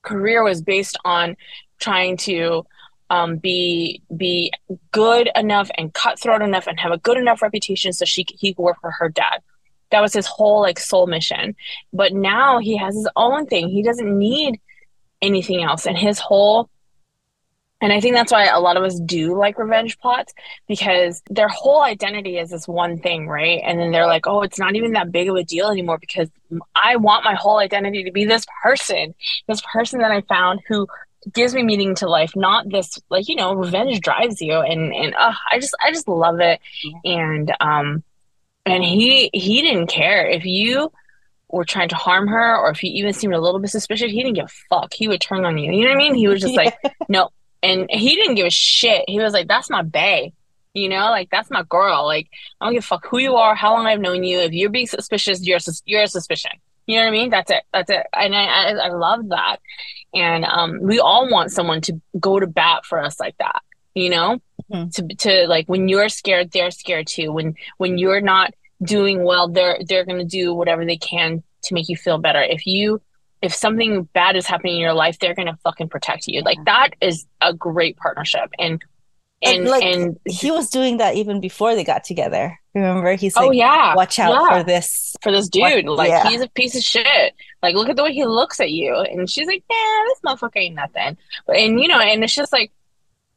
[0.03, 1.37] career was based on
[1.81, 2.65] trying to
[3.11, 4.53] um, be be
[4.93, 8.63] good enough and cutthroat enough and have a good enough reputation so she he could
[8.63, 9.41] work for her dad.
[9.91, 11.57] That was his whole like soul mission.
[11.93, 13.69] But now he has his own thing.
[13.69, 14.61] He doesn't need
[15.23, 15.87] anything else.
[15.87, 16.69] And his whole
[17.81, 20.33] and I think that's why a lot of us do like revenge plots
[20.67, 23.61] because their whole identity is this one thing, right?
[23.65, 26.29] And then they're like, oh, it's not even that big of a deal anymore because
[26.75, 29.15] I want my whole identity to be this person,
[29.47, 30.89] this person that I found who
[31.33, 34.55] gives me meaning to life, not this like, you know, revenge drives you.
[34.55, 36.61] And, and uh, I just, I just love it.
[37.05, 38.03] And, um,
[38.69, 40.93] and he he didn't care if you
[41.51, 44.23] were trying to harm her or if you even seemed a little bit suspicious he
[44.23, 46.29] didn't give a fuck he would turn on you you know what i mean he
[46.29, 46.65] was just yeah.
[46.65, 47.31] like no
[47.63, 49.05] and he didn't give a shit.
[49.09, 50.33] He was like that's my bae
[50.75, 52.07] you know like that's my girl.
[52.07, 52.29] Like
[52.61, 54.39] i don't give a fuck who you are how long i've known you.
[54.41, 56.53] If you're being suspicious you're you're a suspicion.
[56.87, 57.31] You know what i mean?
[57.31, 57.63] That's it.
[57.73, 58.07] That's it.
[58.13, 59.59] And i i, I love that.
[60.15, 63.63] And um we all want someone to go to bat for us like that
[63.95, 64.41] you know?
[64.71, 64.89] Mm-hmm.
[64.91, 67.33] to to like when you're scared they're scared too.
[67.33, 71.75] When when you're not doing well they're they're going to do whatever they can to
[71.75, 72.43] make you feel better.
[72.43, 73.01] If you
[73.43, 76.43] if something bad is happening in your life they're going to fucking protect you.
[76.43, 78.51] Like that is a great partnership.
[78.59, 78.83] And
[79.41, 82.59] and and, like, and he was doing that even before they got together.
[82.75, 83.15] Remember?
[83.15, 83.95] He's oh, like oh yeah.
[83.95, 84.59] Watch out yeah.
[84.59, 85.87] for this for this dude.
[85.87, 86.29] What, like yeah.
[86.29, 87.35] he's a piece of shit.
[87.63, 88.95] Like look at the way he looks at you.
[88.97, 91.17] And she's like yeah this motherfucker ain't nothing.
[91.47, 92.73] But and you know and it's just like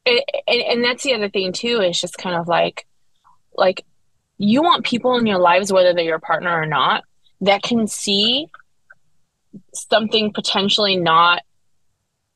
[0.04, 2.86] it, and, and that's the other thing too is just kind of like
[3.54, 3.84] like
[4.38, 7.04] you want people in your lives, whether they're your partner or not,
[7.42, 8.48] that can see
[9.74, 11.42] something potentially not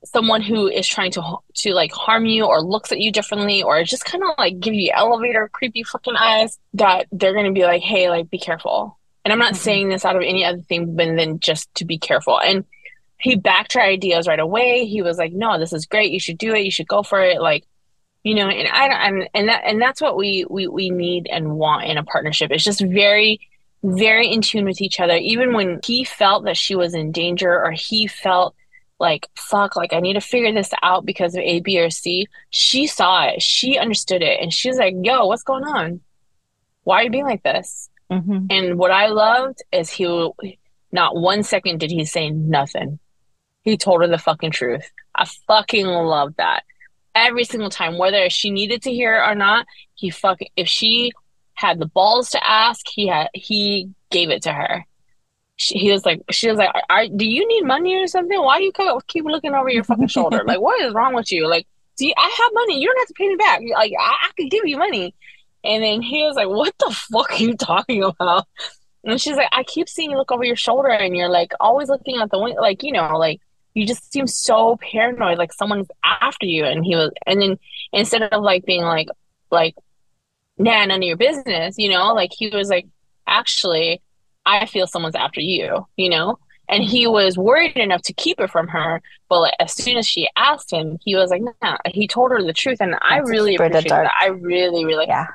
[0.06, 3.82] someone who is trying to to like harm you or looks at you differently or
[3.82, 7.64] just kind of like give you elevator creepy fucking eyes that they're going to be
[7.64, 8.98] like hey like be careful.
[9.24, 9.62] And i'm not mm-hmm.
[9.62, 12.40] saying this out of any other thing than just to be careful.
[12.40, 12.64] And
[13.18, 14.84] he backed her ideas right away.
[14.86, 16.12] He was like no this is great.
[16.12, 16.64] You should do it.
[16.64, 17.40] You should go for it.
[17.40, 17.64] Like
[18.22, 21.56] you know and i and, and that and that's what we we we need and
[21.56, 22.50] want in a partnership.
[22.52, 23.40] It's just very
[23.86, 25.16] very in tune with each other.
[25.16, 28.54] Even when he felt that she was in danger or he felt
[28.98, 32.26] like fuck like i need to figure this out because of a b or c
[32.50, 33.42] she saw it.
[33.42, 34.40] She understood it.
[34.40, 36.00] And she's like yo what's going on?
[36.84, 37.90] Why are you being like this?
[38.08, 38.46] Mm-hmm.
[38.50, 40.04] and what i loved is he
[40.92, 43.00] not one second did he say nothing.
[43.62, 44.88] He told her the fucking truth.
[45.12, 46.62] I fucking love that.
[47.16, 49.66] Every single time, whether she needed to hear it or not.
[49.94, 51.12] He fuck if she
[51.56, 54.84] had the balls to ask, he had he gave it to her.
[55.56, 58.38] She, he was like, she was like, are "Do you need money or something?
[58.40, 58.72] Why you
[59.08, 60.42] keep looking over your fucking shoulder?
[60.46, 61.48] Like, what is wrong with you?
[61.48, 61.66] Like,
[61.98, 62.80] you, I have money?
[62.80, 63.60] You don't have to pay me back.
[63.72, 65.14] Like, I, I could give you money."
[65.64, 68.46] And then he was like, "What the fuck are you talking about?"
[69.04, 71.88] And she's like, "I keep seeing you look over your shoulder, and you're like always
[71.88, 73.40] looking at the window, like you know, like
[73.76, 76.64] you just seem so paranoid, like someone's after you.
[76.64, 77.58] And he was, and then
[77.92, 79.08] instead of like being like,
[79.50, 79.74] like,
[80.58, 82.86] nah, none of your business, you know, like he was like,
[83.26, 84.02] actually,
[84.44, 86.38] I feel someone's after you, you know?
[86.68, 89.00] And he was worried enough to keep it from her.
[89.28, 92.42] But like, as soon as she asked him, he was like, nah, he told her
[92.42, 92.78] the truth.
[92.80, 94.10] And That's I really appreciate that.
[94.20, 95.26] I really, really, yeah.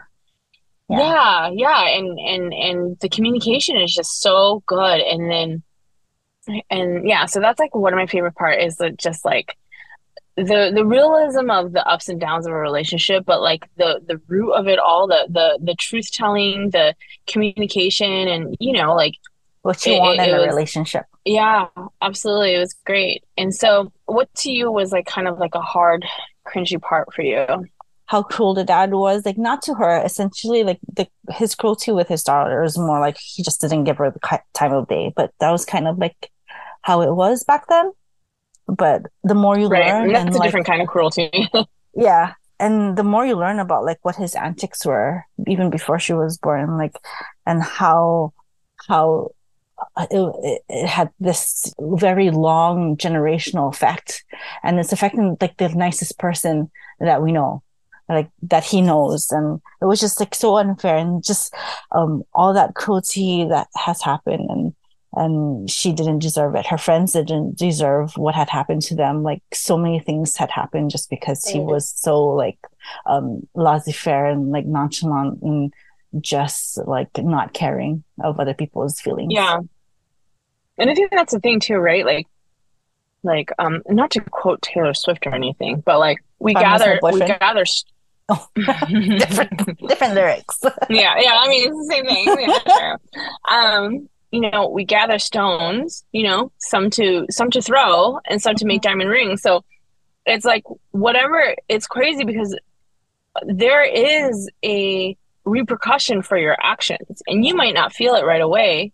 [0.90, 1.00] yeah.
[1.00, 5.00] Yeah, yeah, and and and the communication is just so good.
[5.00, 5.64] And then
[6.70, 9.58] and yeah so that's like one of my favorite part is that just like
[10.44, 14.20] the the realism of the ups and downs of a relationship but like the the
[14.28, 16.94] root of it all the the the truth telling the
[17.28, 19.14] communication and you know like
[19.64, 21.06] what you It- want in a was- relationship.
[21.24, 21.68] Yeah,
[22.02, 22.56] absolutely.
[22.56, 23.24] It was great.
[23.38, 26.04] And so, what to you was like kind of like a hard,
[26.48, 27.46] cringy part for you?
[28.08, 30.02] How cruel the dad was, like not to her.
[30.04, 33.98] Essentially, like the his cruelty with his daughter is more like he just didn't give
[33.98, 35.14] her the time of day.
[35.16, 36.32] But that was kind of like
[36.82, 37.92] how it was back then.
[38.68, 39.86] But the more you Right.
[39.88, 41.30] learn, And that's and a like, different kind of cruelty.
[41.96, 46.14] yeah and the more you learn about like what his antics were even before she
[46.14, 46.96] was born like
[47.46, 48.34] and how
[48.88, 49.30] how
[49.96, 54.24] uh, it, it, it had this very long generational effect
[54.64, 56.70] and it's affecting like the nicest person
[57.00, 57.64] that we know
[58.10, 61.54] like that he knows and it was just like so unfair and just
[61.96, 64.74] um all that cruelty that has happened and
[65.14, 69.42] and she didn't deserve it her friends didn't deserve what had happened to them like
[69.54, 72.58] so many things had happened just because he was so like
[73.06, 75.74] um laissez-faire and like nonchalant and
[76.20, 79.60] just like not caring of other people's feelings Yeah.
[80.78, 82.06] And I think that's the thing too, right?
[82.06, 82.28] Like,
[83.24, 87.20] like, um, not to quote Taylor Swift or anything, but like we Fun gather, we
[87.20, 87.66] gather.
[88.30, 91.34] Oh, different different lyrics yeah, yeah.
[91.36, 92.50] I mean, it's the same thing.
[92.50, 93.00] Yeah, sure.
[93.52, 96.04] Um, you know, we gather stones.
[96.12, 98.92] You know, some to some to throw and some to make mm-hmm.
[98.92, 99.42] diamond rings.
[99.42, 99.64] So
[100.26, 101.56] it's like whatever.
[101.68, 102.58] It's crazy because
[103.44, 108.94] there is a repercussion for your actions, and you might not feel it right away,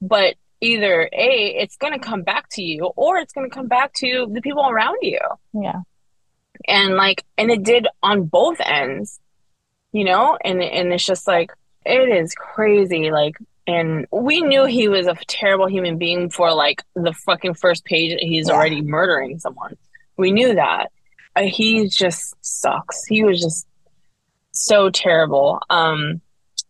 [0.00, 3.66] but either a it's going to come back to you or it's going to come
[3.66, 5.18] back to the people around you
[5.60, 5.80] yeah
[6.68, 9.18] and like and it did on both ends
[9.90, 11.50] you know and and it's just like
[11.84, 13.36] it is crazy like
[13.66, 18.16] and we knew he was a terrible human being for like the fucking first page
[18.20, 18.54] he's Yeah.
[18.54, 19.76] already murdering someone.
[20.16, 20.90] We knew that.
[21.36, 23.04] Uh, he just sucks.
[23.06, 23.66] He was just
[24.52, 25.60] so terrible.
[25.70, 26.20] Um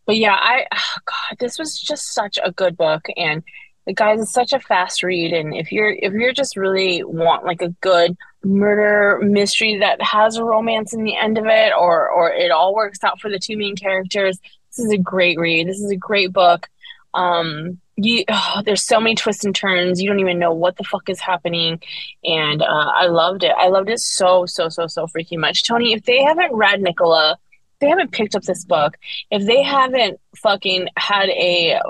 [0.05, 0.65] but yeah i
[1.05, 3.05] god this was just such a good book.
[3.17, 3.43] And
[3.85, 5.33] the guys it's such a fast read.
[5.33, 10.37] And if you're if you're just really want like a good murder mystery that has
[10.37, 13.39] a romance in the end of it or or it all works out for the
[13.39, 14.37] two main characters
[14.75, 15.67] this is a great read.
[15.67, 16.67] This is a great book
[17.13, 20.01] um you oh, there's so many twists and turns.
[20.01, 21.81] You don't even know what the fuck is happening.
[22.23, 23.53] And uh, i loved it.
[23.57, 25.63] I loved it so so so so freaking much.
[25.63, 27.37] Toni if they haven't read nicola
[27.79, 28.95] they haven't picked up this book
[29.29, 31.81] if they haven't fucking had a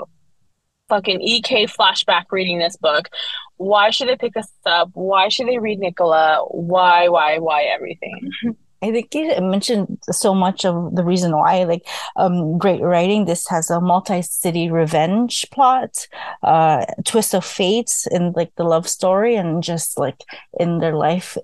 [0.88, 3.08] fucking ek flashback reading this book
[3.56, 4.90] why should they pick this up?
[4.94, 6.44] Why should they read nicola?
[6.50, 8.32] Why why why everything
[8.84, 13.24] I think you mentioned so much of the reason why, like, um, great writing.
[13.24, 16.06] This has a multi-city revenge plot,
[16.42, 20.20] uh, twist of fate in like the love story and just like
[20.60, 21.38] in their life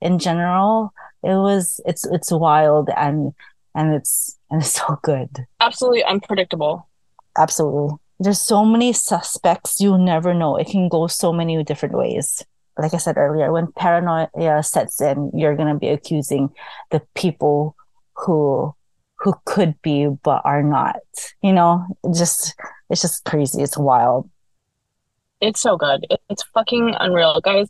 [0.00, 0.92] in general.
[1.22, 3.32] It was, it's, it's wild and,
[3.74, 5.46] and it's, and it's so good.
[5.60, 6.88] absolutely unpredictable
[7.36, 7.96] Absolutely.
[8.18, 10.56] There's so many suspects, you'll never know.
[10.56, 12.44] It can go so many different ways.
[12.78, 16.50] Like I said earlier, when paranoia sets in, you're going to be accusing
[16.90, 17.74] the people
[18.14, 18.74] who
[19.18, 20.96] who could be but are not.
[21.42, 22.54] You know, just
[22.90, 23.62] it's just crazy.
[23.62, 24.28] It's wild.
[25.40, 26.06] it's so good.
[26.28, 27.40] It's fucking unreal.
[27.40, 27.68] Guys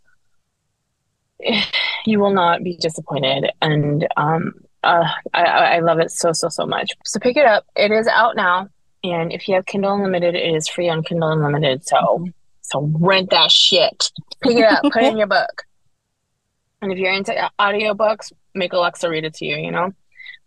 [2.06, 3.50] you will not be disappointed.
[3.62, 6.92] And um uh, I, I I love it so so so much.
[7.04, 7.64] So pick it up.
[7.76, 8.68] It is out now.
[9.02, 11.86] And if you have kindle unlimited it is free on kindle unlimited.
[11.86, 12.28] So
[12.70, 14.10] so rent that shit
[14.42, 15.62] pick it up put it in your book
[16.82, 19.90] and if you're into audiobooks make alexa read it to you you know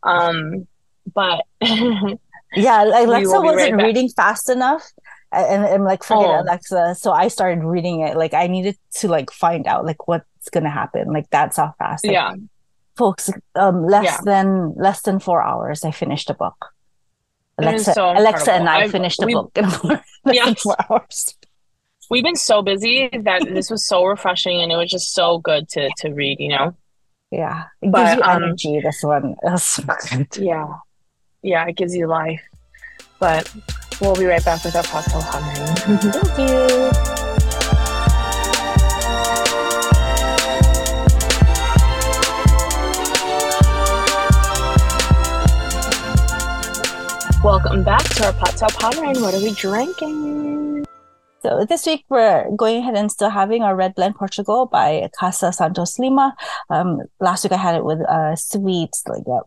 [0.03, 0.67] um
[1.13, 1.43] but
[2.55, 3.85] Yeah, Alexa right wasn't back.
[3.85, 4.83] reading fast enough.
[5.31, 6.41] And I'm like, forget Oh.
[6.41, 6.95] Alexa.
[6.95, 8.17] So I started reading it.
[8.17, 11.13] Like I needed to like find out like what's gonna happen.
[11.13, 12.03] Like that's how fast.
[12.05, 12.33] Like, yeah
[12.97, 14.17] folks um less Yeah.
[14.25, 16.73] than less than four hours i finished a book
[17.57, 18.81] alexa so alexa and i.
[18.81, 21.37] I've- finished a we- book in four, than four hours
[22.09, 25.69] we've been so busy that this was so refreshing and it was just so good
[25.69, 26.75] to to read you know?
[27.31, 27.65] Yeah.
[27.81, 29.35] It But, gives you um, energy this one.
[30.37, 30.67] Yeah.
[31.43, 32.41] Yeah it gives you life.
[33.19, 33.53] But
[34.01, 35.75] we'll be right back with our cocktail honoring
[36.11, 36.89] thank you.
[47.41, 50.85] Welcome back to our pot-tail pondering what are we drinking
[51.41, 55.51] so this week we're going ahead and still having our red blend portugal by casa
[55.51, 56.35] santos lima
[56.69, 59.41] um last week i had it with uh sweet like uh,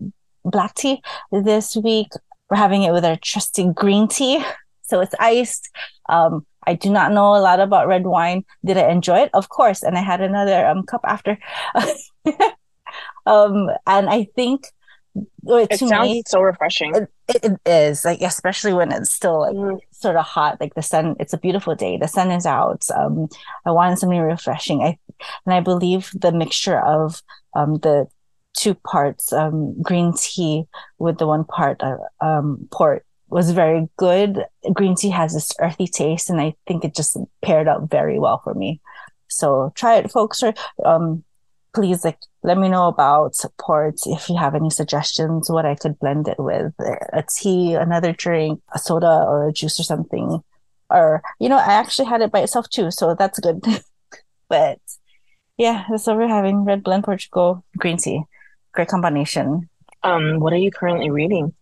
[0.44, 2.08] black tea this week
[2.50, 4.42] we're having it with our trusty green tea
[4.82, 5.70] so it's iced
[6.08, 8.44] um I do not know a lot about red wine.
[8.64, 9.30] Did I enjoy it?
[9.34, 9.82] Of course.
[9.82, 11.36] And I had another um, cup after.
[13.26, 14.66] um, and I think
[15.44, 19.78] it sounds me, so refreshing it, it is like, especially when it's still like Mm,
[20.02, 21.96] sort of hot, like the sun, it's a beautiful day.
[21.96, 22.84] The sun is out.
[22.94, 23.28] Um,
[23.64, 24.82] I wanted something refreshing.
[24.82, 24.98] I,
[25.46, 27.22] and I believe the mixture of,
[27.54, 28.06] um, the
[28.54, 30.64] two parts, um, green tea
[30.98, 34.44] with the one part, uh, um, port was very good.
[34.74, 38.40] Green tea has this earthy taste and I think it just paired up very well
[38.44, 38.80] for me.
[39.28, 40.42] So try it, folks.
[40.42, 40.52] Or,
[40.84, 41.24] um,
[41.74, 45.98] please like let me know about support if you have any suggestions what i could
[45.98, 46.72] blend it with
[47.12, 50.42] a tea another drink a soda or a juice or something.
[50.90, 53.64] Or you know i actually had it by itself too so that's good.
[54.48, 54.80] But
[55.56, 58.22] yeah that's what we're having red blend portugal green tea.
[58.72, 59.70] Great combination.
[60.02, 61.54] Um what are you currently reading?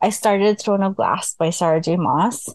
[0.00, 1.96] I started throne of glass by sarah j.
[1.96, 2.48] Maas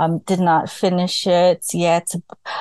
[0.00, 2.10] um, did not finish it yet.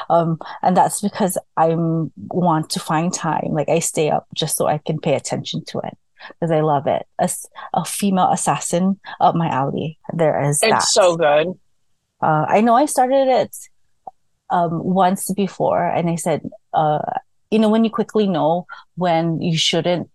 [0.10, 3.52] Um, and that's because I want to find time.
[3.52, 6.86] Like I stay up just so I can pay attention to it because I love
[6.86, 7.08] it.
[7.18, 7.30] A,
[7.74, 9.98] a female assassin up my alley.
[10.12, 10.84] There is it's that.
[10.84, 11.58] so good.
[12.22, 13.56] Uh, I know I started it
[14.50, 16.42] um, once before, and I said,
[16.74, 17.00] uh,
[17.50, 20.10] you know, when you quickly know when you shouldn't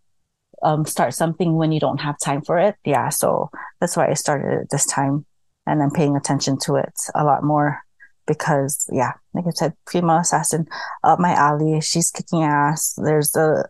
[0.62, 2.76] um, start something when you don't have time for it.
[2.84, 3.50] Yeah, so
[3.80, 5.24] that's why I started it this time
[5.66, 7.80] and I'm paying attention to it a lot more
[8.26, 10.66] because yeah, like I said, female assassin
[11.02, 11.80] up my alley.
[11.80, 12.94] She's kicking ass.
[13.02, 13.64] There's a,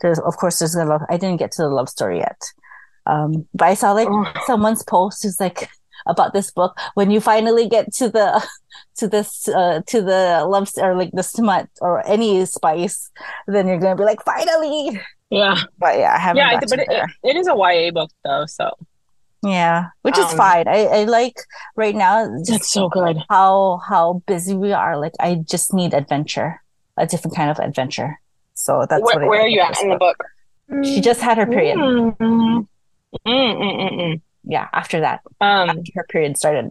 [0.00, 1.02] there's of course there's a love.
[1.08, 2.40] I didn't get to the love story yet,
[3.06, 4.08] um, but I saw like
[4.46, 5.68] someone's post is like
[6.06, 6.78] about this book.
[6.94, 8.46] When you finally get to the
[8.96, 13.10] to this uh, to the love or like the smut or any spice,
[13.46, 15.00] then you're gonna be like finally.
[15.30, 16.38] Yeah, but yeah, I haven't.
[16.38, 18.72] Yeah, but it, it is a YA book though, so
[19.42, 20.68] yeah, which is um, fine.
[20.68, 21.36] I, I like
[21.76, 22.28] right now.
[22.46, 23.16] That's so good.
[23.28, 24.98] How how busy we are.
[24.98, 26.62] Like I just need adventure,
[26.96, 28.20] a different kind of adventure.
[28.54, 30.22] So that's where, where are you at in the book?
[30.84, 31.78] She just had her period.
[31.78, 32.60] Mm-hmm.
[33.26, 34.20] Mm-mm-mm.
[34.44, 36.70] Yeah, after that, um, after her period started.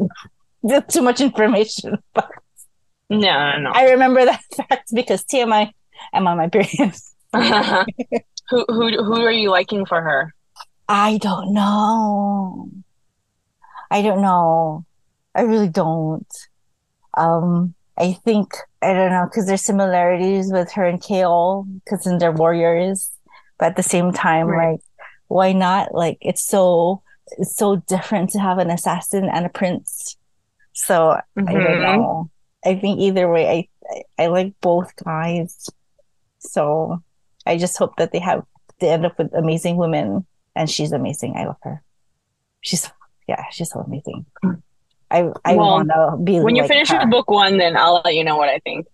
[0.90, 1.98] Too much information.
[2.14, 2.30] But
[3.10, 3.72] no, no.
[3.72, 5.72] I remember that fact because TMI,
[6.14, 6.94] I'm on my period.
[7.34, 10.34] who who who are you liking for her?
[10.90, 12.72] I don't know.
[13.92, 14.86] I don't know.
[15.36, 16.28] I really don't.
[17.16, 22.18] Um, I think I don't know because there's similarities with her and Chaol because in
[22.18, 23.12] they're warriors,
[23.60, 24.72] but at the same time, right.
[24.72, 24.82] like
[25.28, 25.94] why not?
[25.94, 27.04] Like it's so
[27.38, 30.18] it's so different to have an assassin and a prince.
[30.74, 31.48] So mm-hmm.
[31.48, 32.02] I don't mm-hmm.
[32.02, 32.32] know.
[32.66, 35.70] I think either way, I, I I like both guys.
[36.40, 37.04] So
[37.46, 38.44] I just hope that they have
[38.80, 40.26] they end up with amazing women
[40.60, 41.36] and she's amazing.
[41.38, 41.82] I love her.
[42.60, 42.88] She's
[43.28, 44.26] yeah, she's so amazing.
[45.10, 47.08] I I well, want to be when you like finish her.
[47.08, 48.86] book one, then I'll let you know what I think.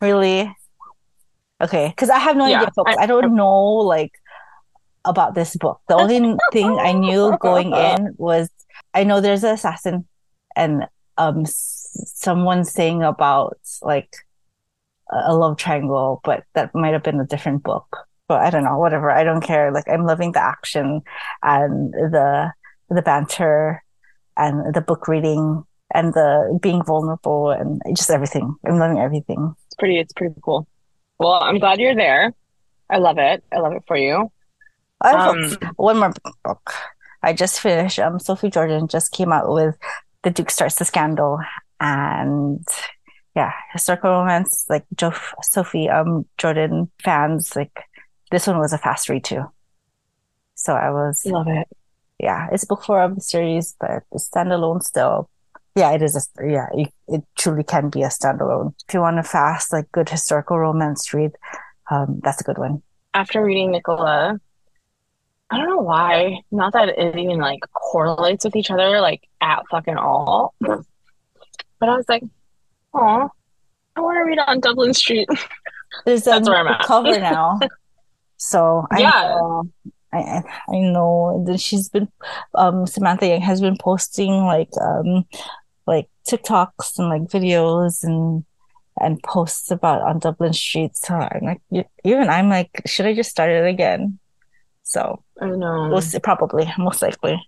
[0.00, 0.52] Really?
[1.60, 2.96] Okay, because I have no yeah, idea, folks.
[2.98, 3.62] I, I don't know
[3.94, 4.12] like
[5.04, 5.80] about this book.
[5.88, 8.50] The only thing I knew going in was
[8.92, 10.04] I know there's an assassin,
[10.56, 14.16] and um, someone saying about like
[15.10, 18.78] a love triangle, but that might have been a different book but I don't know,
[18.78, 19.10] whatever.
[19.10, 19.72] I don't care.
[19.72, 21.02] Like I'm loving the action
[21.42, 22.52] and the
[22.90, 23.82] the banter
[24.36, 28.54] and the book reading and the being vulnerable and just everything.
[28.66, 29.54] I'm loving everything.
[29.66, 30.68] It's pretty it's pretty cool.
[31.18, 32.34] Well, I'm glad you're there.
[32.90, 33.42] I love it.
[33.52, 34.30] I love it for you.
[35.00, 36.12] I have um, one more
[36.44, 36.72] book.
[37.22, 37.98] I just finished.
[37.98, 39.76] Um, Sophie Jordan just came out with
[40.22, 41.40] The Duke Starts the Scandal,
[41.80, 42.66] and
[43.34, 44.66] yeah, historical romance.
[44.68, 45.12] Like Joe,
[45.42, 47.87] Sophie um Jordan fans like
[48.30, 49.44] this one was a fast read too.
[50.54, 51.68] So I was love it.
[52.18, 55.30] Yeah, it's book four of the series, but it's standalone still.
[55.76, 56.16] Yeah, it is.
[56.16, 58.74] A, yeah, it, it truly can be a standalone.
[58.88, 61.32] If you want a fast, like good historical romance read,
[61.90, 62.82] um, that's a good one.
[63.14, 64.40] After reading Nicola,
[65.50, 66.40] I don't know why.
[66.50, 70.54] Not that it even like correlates with each other, like at fucking all.
[70.58, 72.24] But I was like,
[72.92, 73.30] oh,
[73.94, 75.28] I want to read on Dublin Street.
[76.04, 76.40] There's a
[76.82, 77.60] cover now.
[78.38, 79.10] So I yeah.
[79.10, 79.70] know,
[80.12, 82.08] I, I know that she's been,
[82.54, 85.26] um, Samantha Young has been posting like, um,
[85.86, 88.44] like TikToks and like videos and,
[89.00, 90.96] and posts about on Dublin Street.
[90.96, 94.18] So I'm like, even I'm like, should I just start it again?
[94.84, 95.88] So I know.
[95.90, 97.44] We'll see, probably, most likely.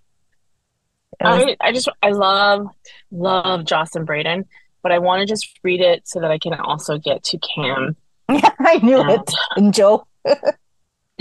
[1.21, 2.67] I, I just, I love,
[3.11, 4.45] love Joss and Braden,
[4.81, 7.95] but I want to just read it so that I can also get to Cam.
[8.29, 9.33] Yeah, I knew and, it.
[9.55, 10.05] And Jo.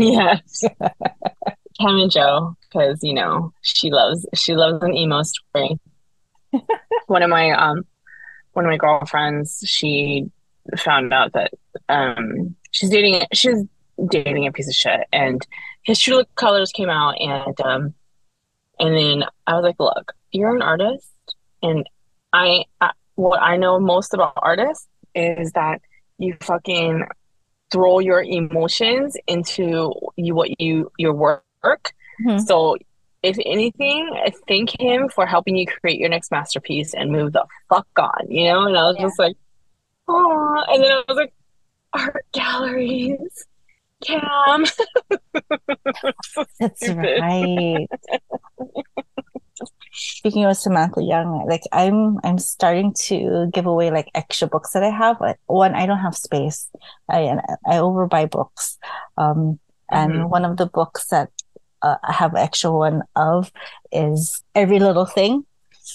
[0.00, 0.64] Yes.
[1.80, 5.78] Cam and Jo, because you know she loves she loves an emo story.
[7.06, 7.84] one of my um
[8.52, 10.30] one of my girlfriends, she
[10.78, 11.52] found out that
[11.88, 13.64] um she's dating she's
[14.08, 15.46] dating a piece of shit and
[15.82, 17.94] his true colors came out and um
[18.78, 21.12] and then I was like, look, you're an artist
[21.62, 21.86] and
[22.32, 25.82] I, I what I know most about artists is that
[26.18, 27.04] you fucking
[27.70, 31.42] throw your emotions into you what you your work.
[31.64, 32.38] Mm-hmm.
[32.38, 32.76] So
[33.22, 34.10] if anything,
[34.48, 38.44] thank him for helping you create your next masterpiece and move the fuck on, you
[38.44, 38.66] know?
[38.66, 39.04] And I was yeah.
[39.04, 39.36] just like,
[40.08, 41.32] oh, and then I was like,
[41.92, 43.46] art galleries,
[44.02, 44.64] Cam.
[46.58, 47.86] That's right.
[49.92, 54.82] Speaking of Samantha Young, like I'm I'm starting to give away like extra books that
[54.82, 55.20] I have.
[55.20, 56.68] Like, one, I don't have space.
[57.08, 58.78] I I overbuy books.
[59.16, 59.58] Um,
[59.90, 60.28] and mm-hmm.
[60.28, 61.30] one of the books that
[61.82, 63.52] uh, I have extra one of
[63.92, 65.44] is Every Little Thing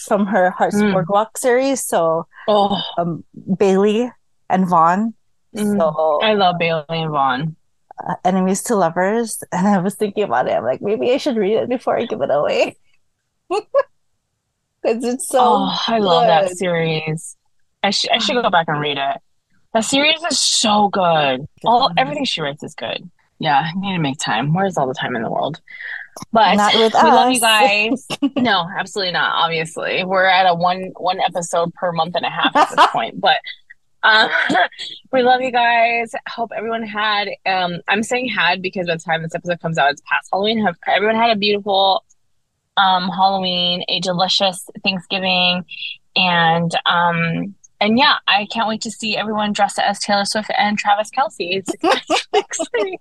[0.06, 0.92] from her Hart's mm.
[0.92, 1.84] Boardwalk series.
[1.84, 2.82] So oh.
[2.98, 3.24] um,
[3.58, 4.12] Bailey
[4.50, 5.14] and Vaughn.
[5.56, 5.78] Mm.
[5.78, 7.56] So I love Bailey and Vaughn.
[7.98, 10.52] Uh, enemies to lovers, and I was thinking about it.
[10.52, 12.76] I'm like, maybe I should read it before I give it away.
[14.82, 15.40] Because it's so.
[15.42, 16.06] Oh, I good.
[16.06, 17.36] love that series.
[17.82, 19.18] I, sh- I should go back and read it.
[19.74, 21.48] That series is so good.
[21.66, 23.10] All everything she writes is good.
[23.40, 24.54] Yeah, I need to make time.
[24.54, 25.60] Where's all the time in the world?
[26.32, 27.04] But not with we us.
[27.04, 28.08] love you guys.
[28.38, 29.34] no, absolutely not.
[29.44, 33.20] Obviously, we're at a one one episode per month and a half at this point.
[33.20, 33.38] But
[34.04, 34.30] um,
[35.12, 36.14] we love you guys.
[36.30, 37.28] Hope everyone had.
[37.46, 40.64] Um, I'm saying had because by the time this episode comes out, it's past Halloween.
[40.64, 42.05] Have everyone had a beautiful
[42.78, 45.66] um Halloween, a delicious Thanksgiving,
[46.16, 50.78] and um and yeah, I can't wait to see everyone dressed as Taylor Swift and
[50.78, 51.34] Travis Kelce.
[51.40, 51.72] It's
[52.34, 52.98] exciting.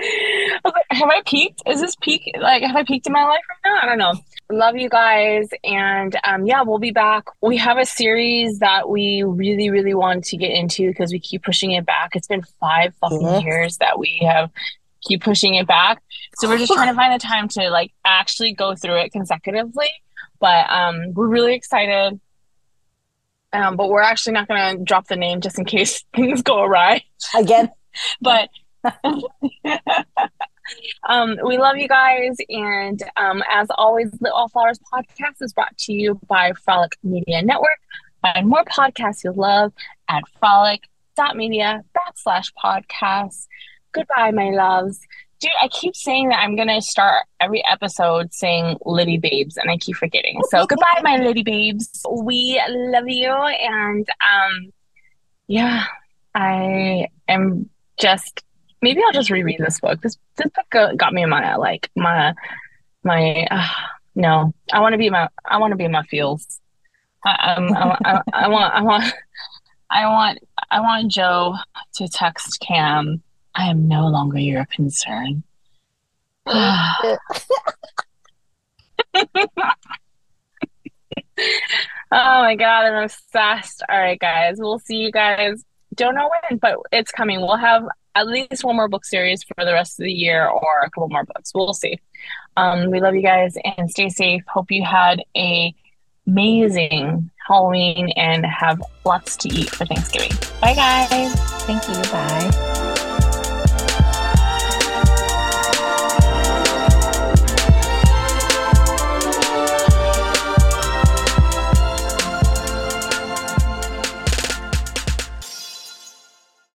[0.90, 1.62] Have I peaked?
[1.66, 2.30] Is this peak?
[2.40, 3.80] Like, have I peaked in my life right now?
[3.80, 4.20] I don't know.
[4.50, 5.48] Love you guys.
[5.62, 7.24] And um, yeah, we'll be back.
[7.40, 11.44] We have a series that we really, really want to get into because we keep
[11.44, 12.10] pushing it back.
[12.14, 13.38] It's been five fucking yeah.
[13.38, 14.50] years that we have
[15.06, 16.02] keep pushing it back.
[16.36, 19.90] So we're just trying to find the time to like actually go through it consecutively.
[20.40, 22.20] But um, we're really excited.
[23.52, 26.62] Um, but we're actually not going to drop the name just in case things go
[26.62, 27.02] awry
[27.36, 27.70] again.
[28.20, 28.50] but
[31.08, 35.92] um, we love you guys, and um, as always, Lit Wallflowers podcast is brought to
[35.92, 37.78] you by Frolic Media Network.
[38.22, 39.72] Find more podcasts you love
[40.08, 43.46] at frolic.media backslash podcasts.
[43.94, 45.00] Goodbye, my loves
[45.44, 49.76] dude, I keep saying that I'm gonna start every episode saying Liddy Babes, and I
[49.76, 50.40] keep forgetting.
[50.48, 52.02] So goodbye, my Liddy Babes.
[52.10, 54.72] We love you, and um,
[55.46, 55.84] yeah,
[56.34, 57.68] I am
[57.98, 58.42] just
[58.80, 60.00] maybe I'll just reread this book.
[60.00, 62.34] This this book got me in my like my
[63.02, 63.46] my.
[63.50, 63.68] Uh,
[64.16, 66.60] no, I want to be my I want to be my feels.
[67.24, 69.14] I, um, I, I, I want I want
[69.90, 70.38] I want
[70.70, 71.54] I want Jo
[71.96, 73.22] to text Cam
[73.54, 75.42] I am no longer your concern.
[76.46, 77.02] oh
[82.10, 83.82] my god, I'm obsessed.
[83.88, 85.64] All right, guys, we'll see you guys.
[85.94, 87.40] Don't know when, but it's coming.
[87.40, 87.84] We'll have
[88.14, 91.08] at least one more book series for the rest of the year or a couple
[91.08, 91.52] more books.
[91.54, 91.98] We'll see.
[92.56, 94.42] Um, we love you guys and stay safe.
[94.48, 95.74] Hope you had a
[96.26, 100.30] amazing Halloween and have lots to eat for Thanksgiving.
[100.60, 101.34] Bye, guys.
[101.64, 102.10] Thank you.
[102.10, 102.83] Bye.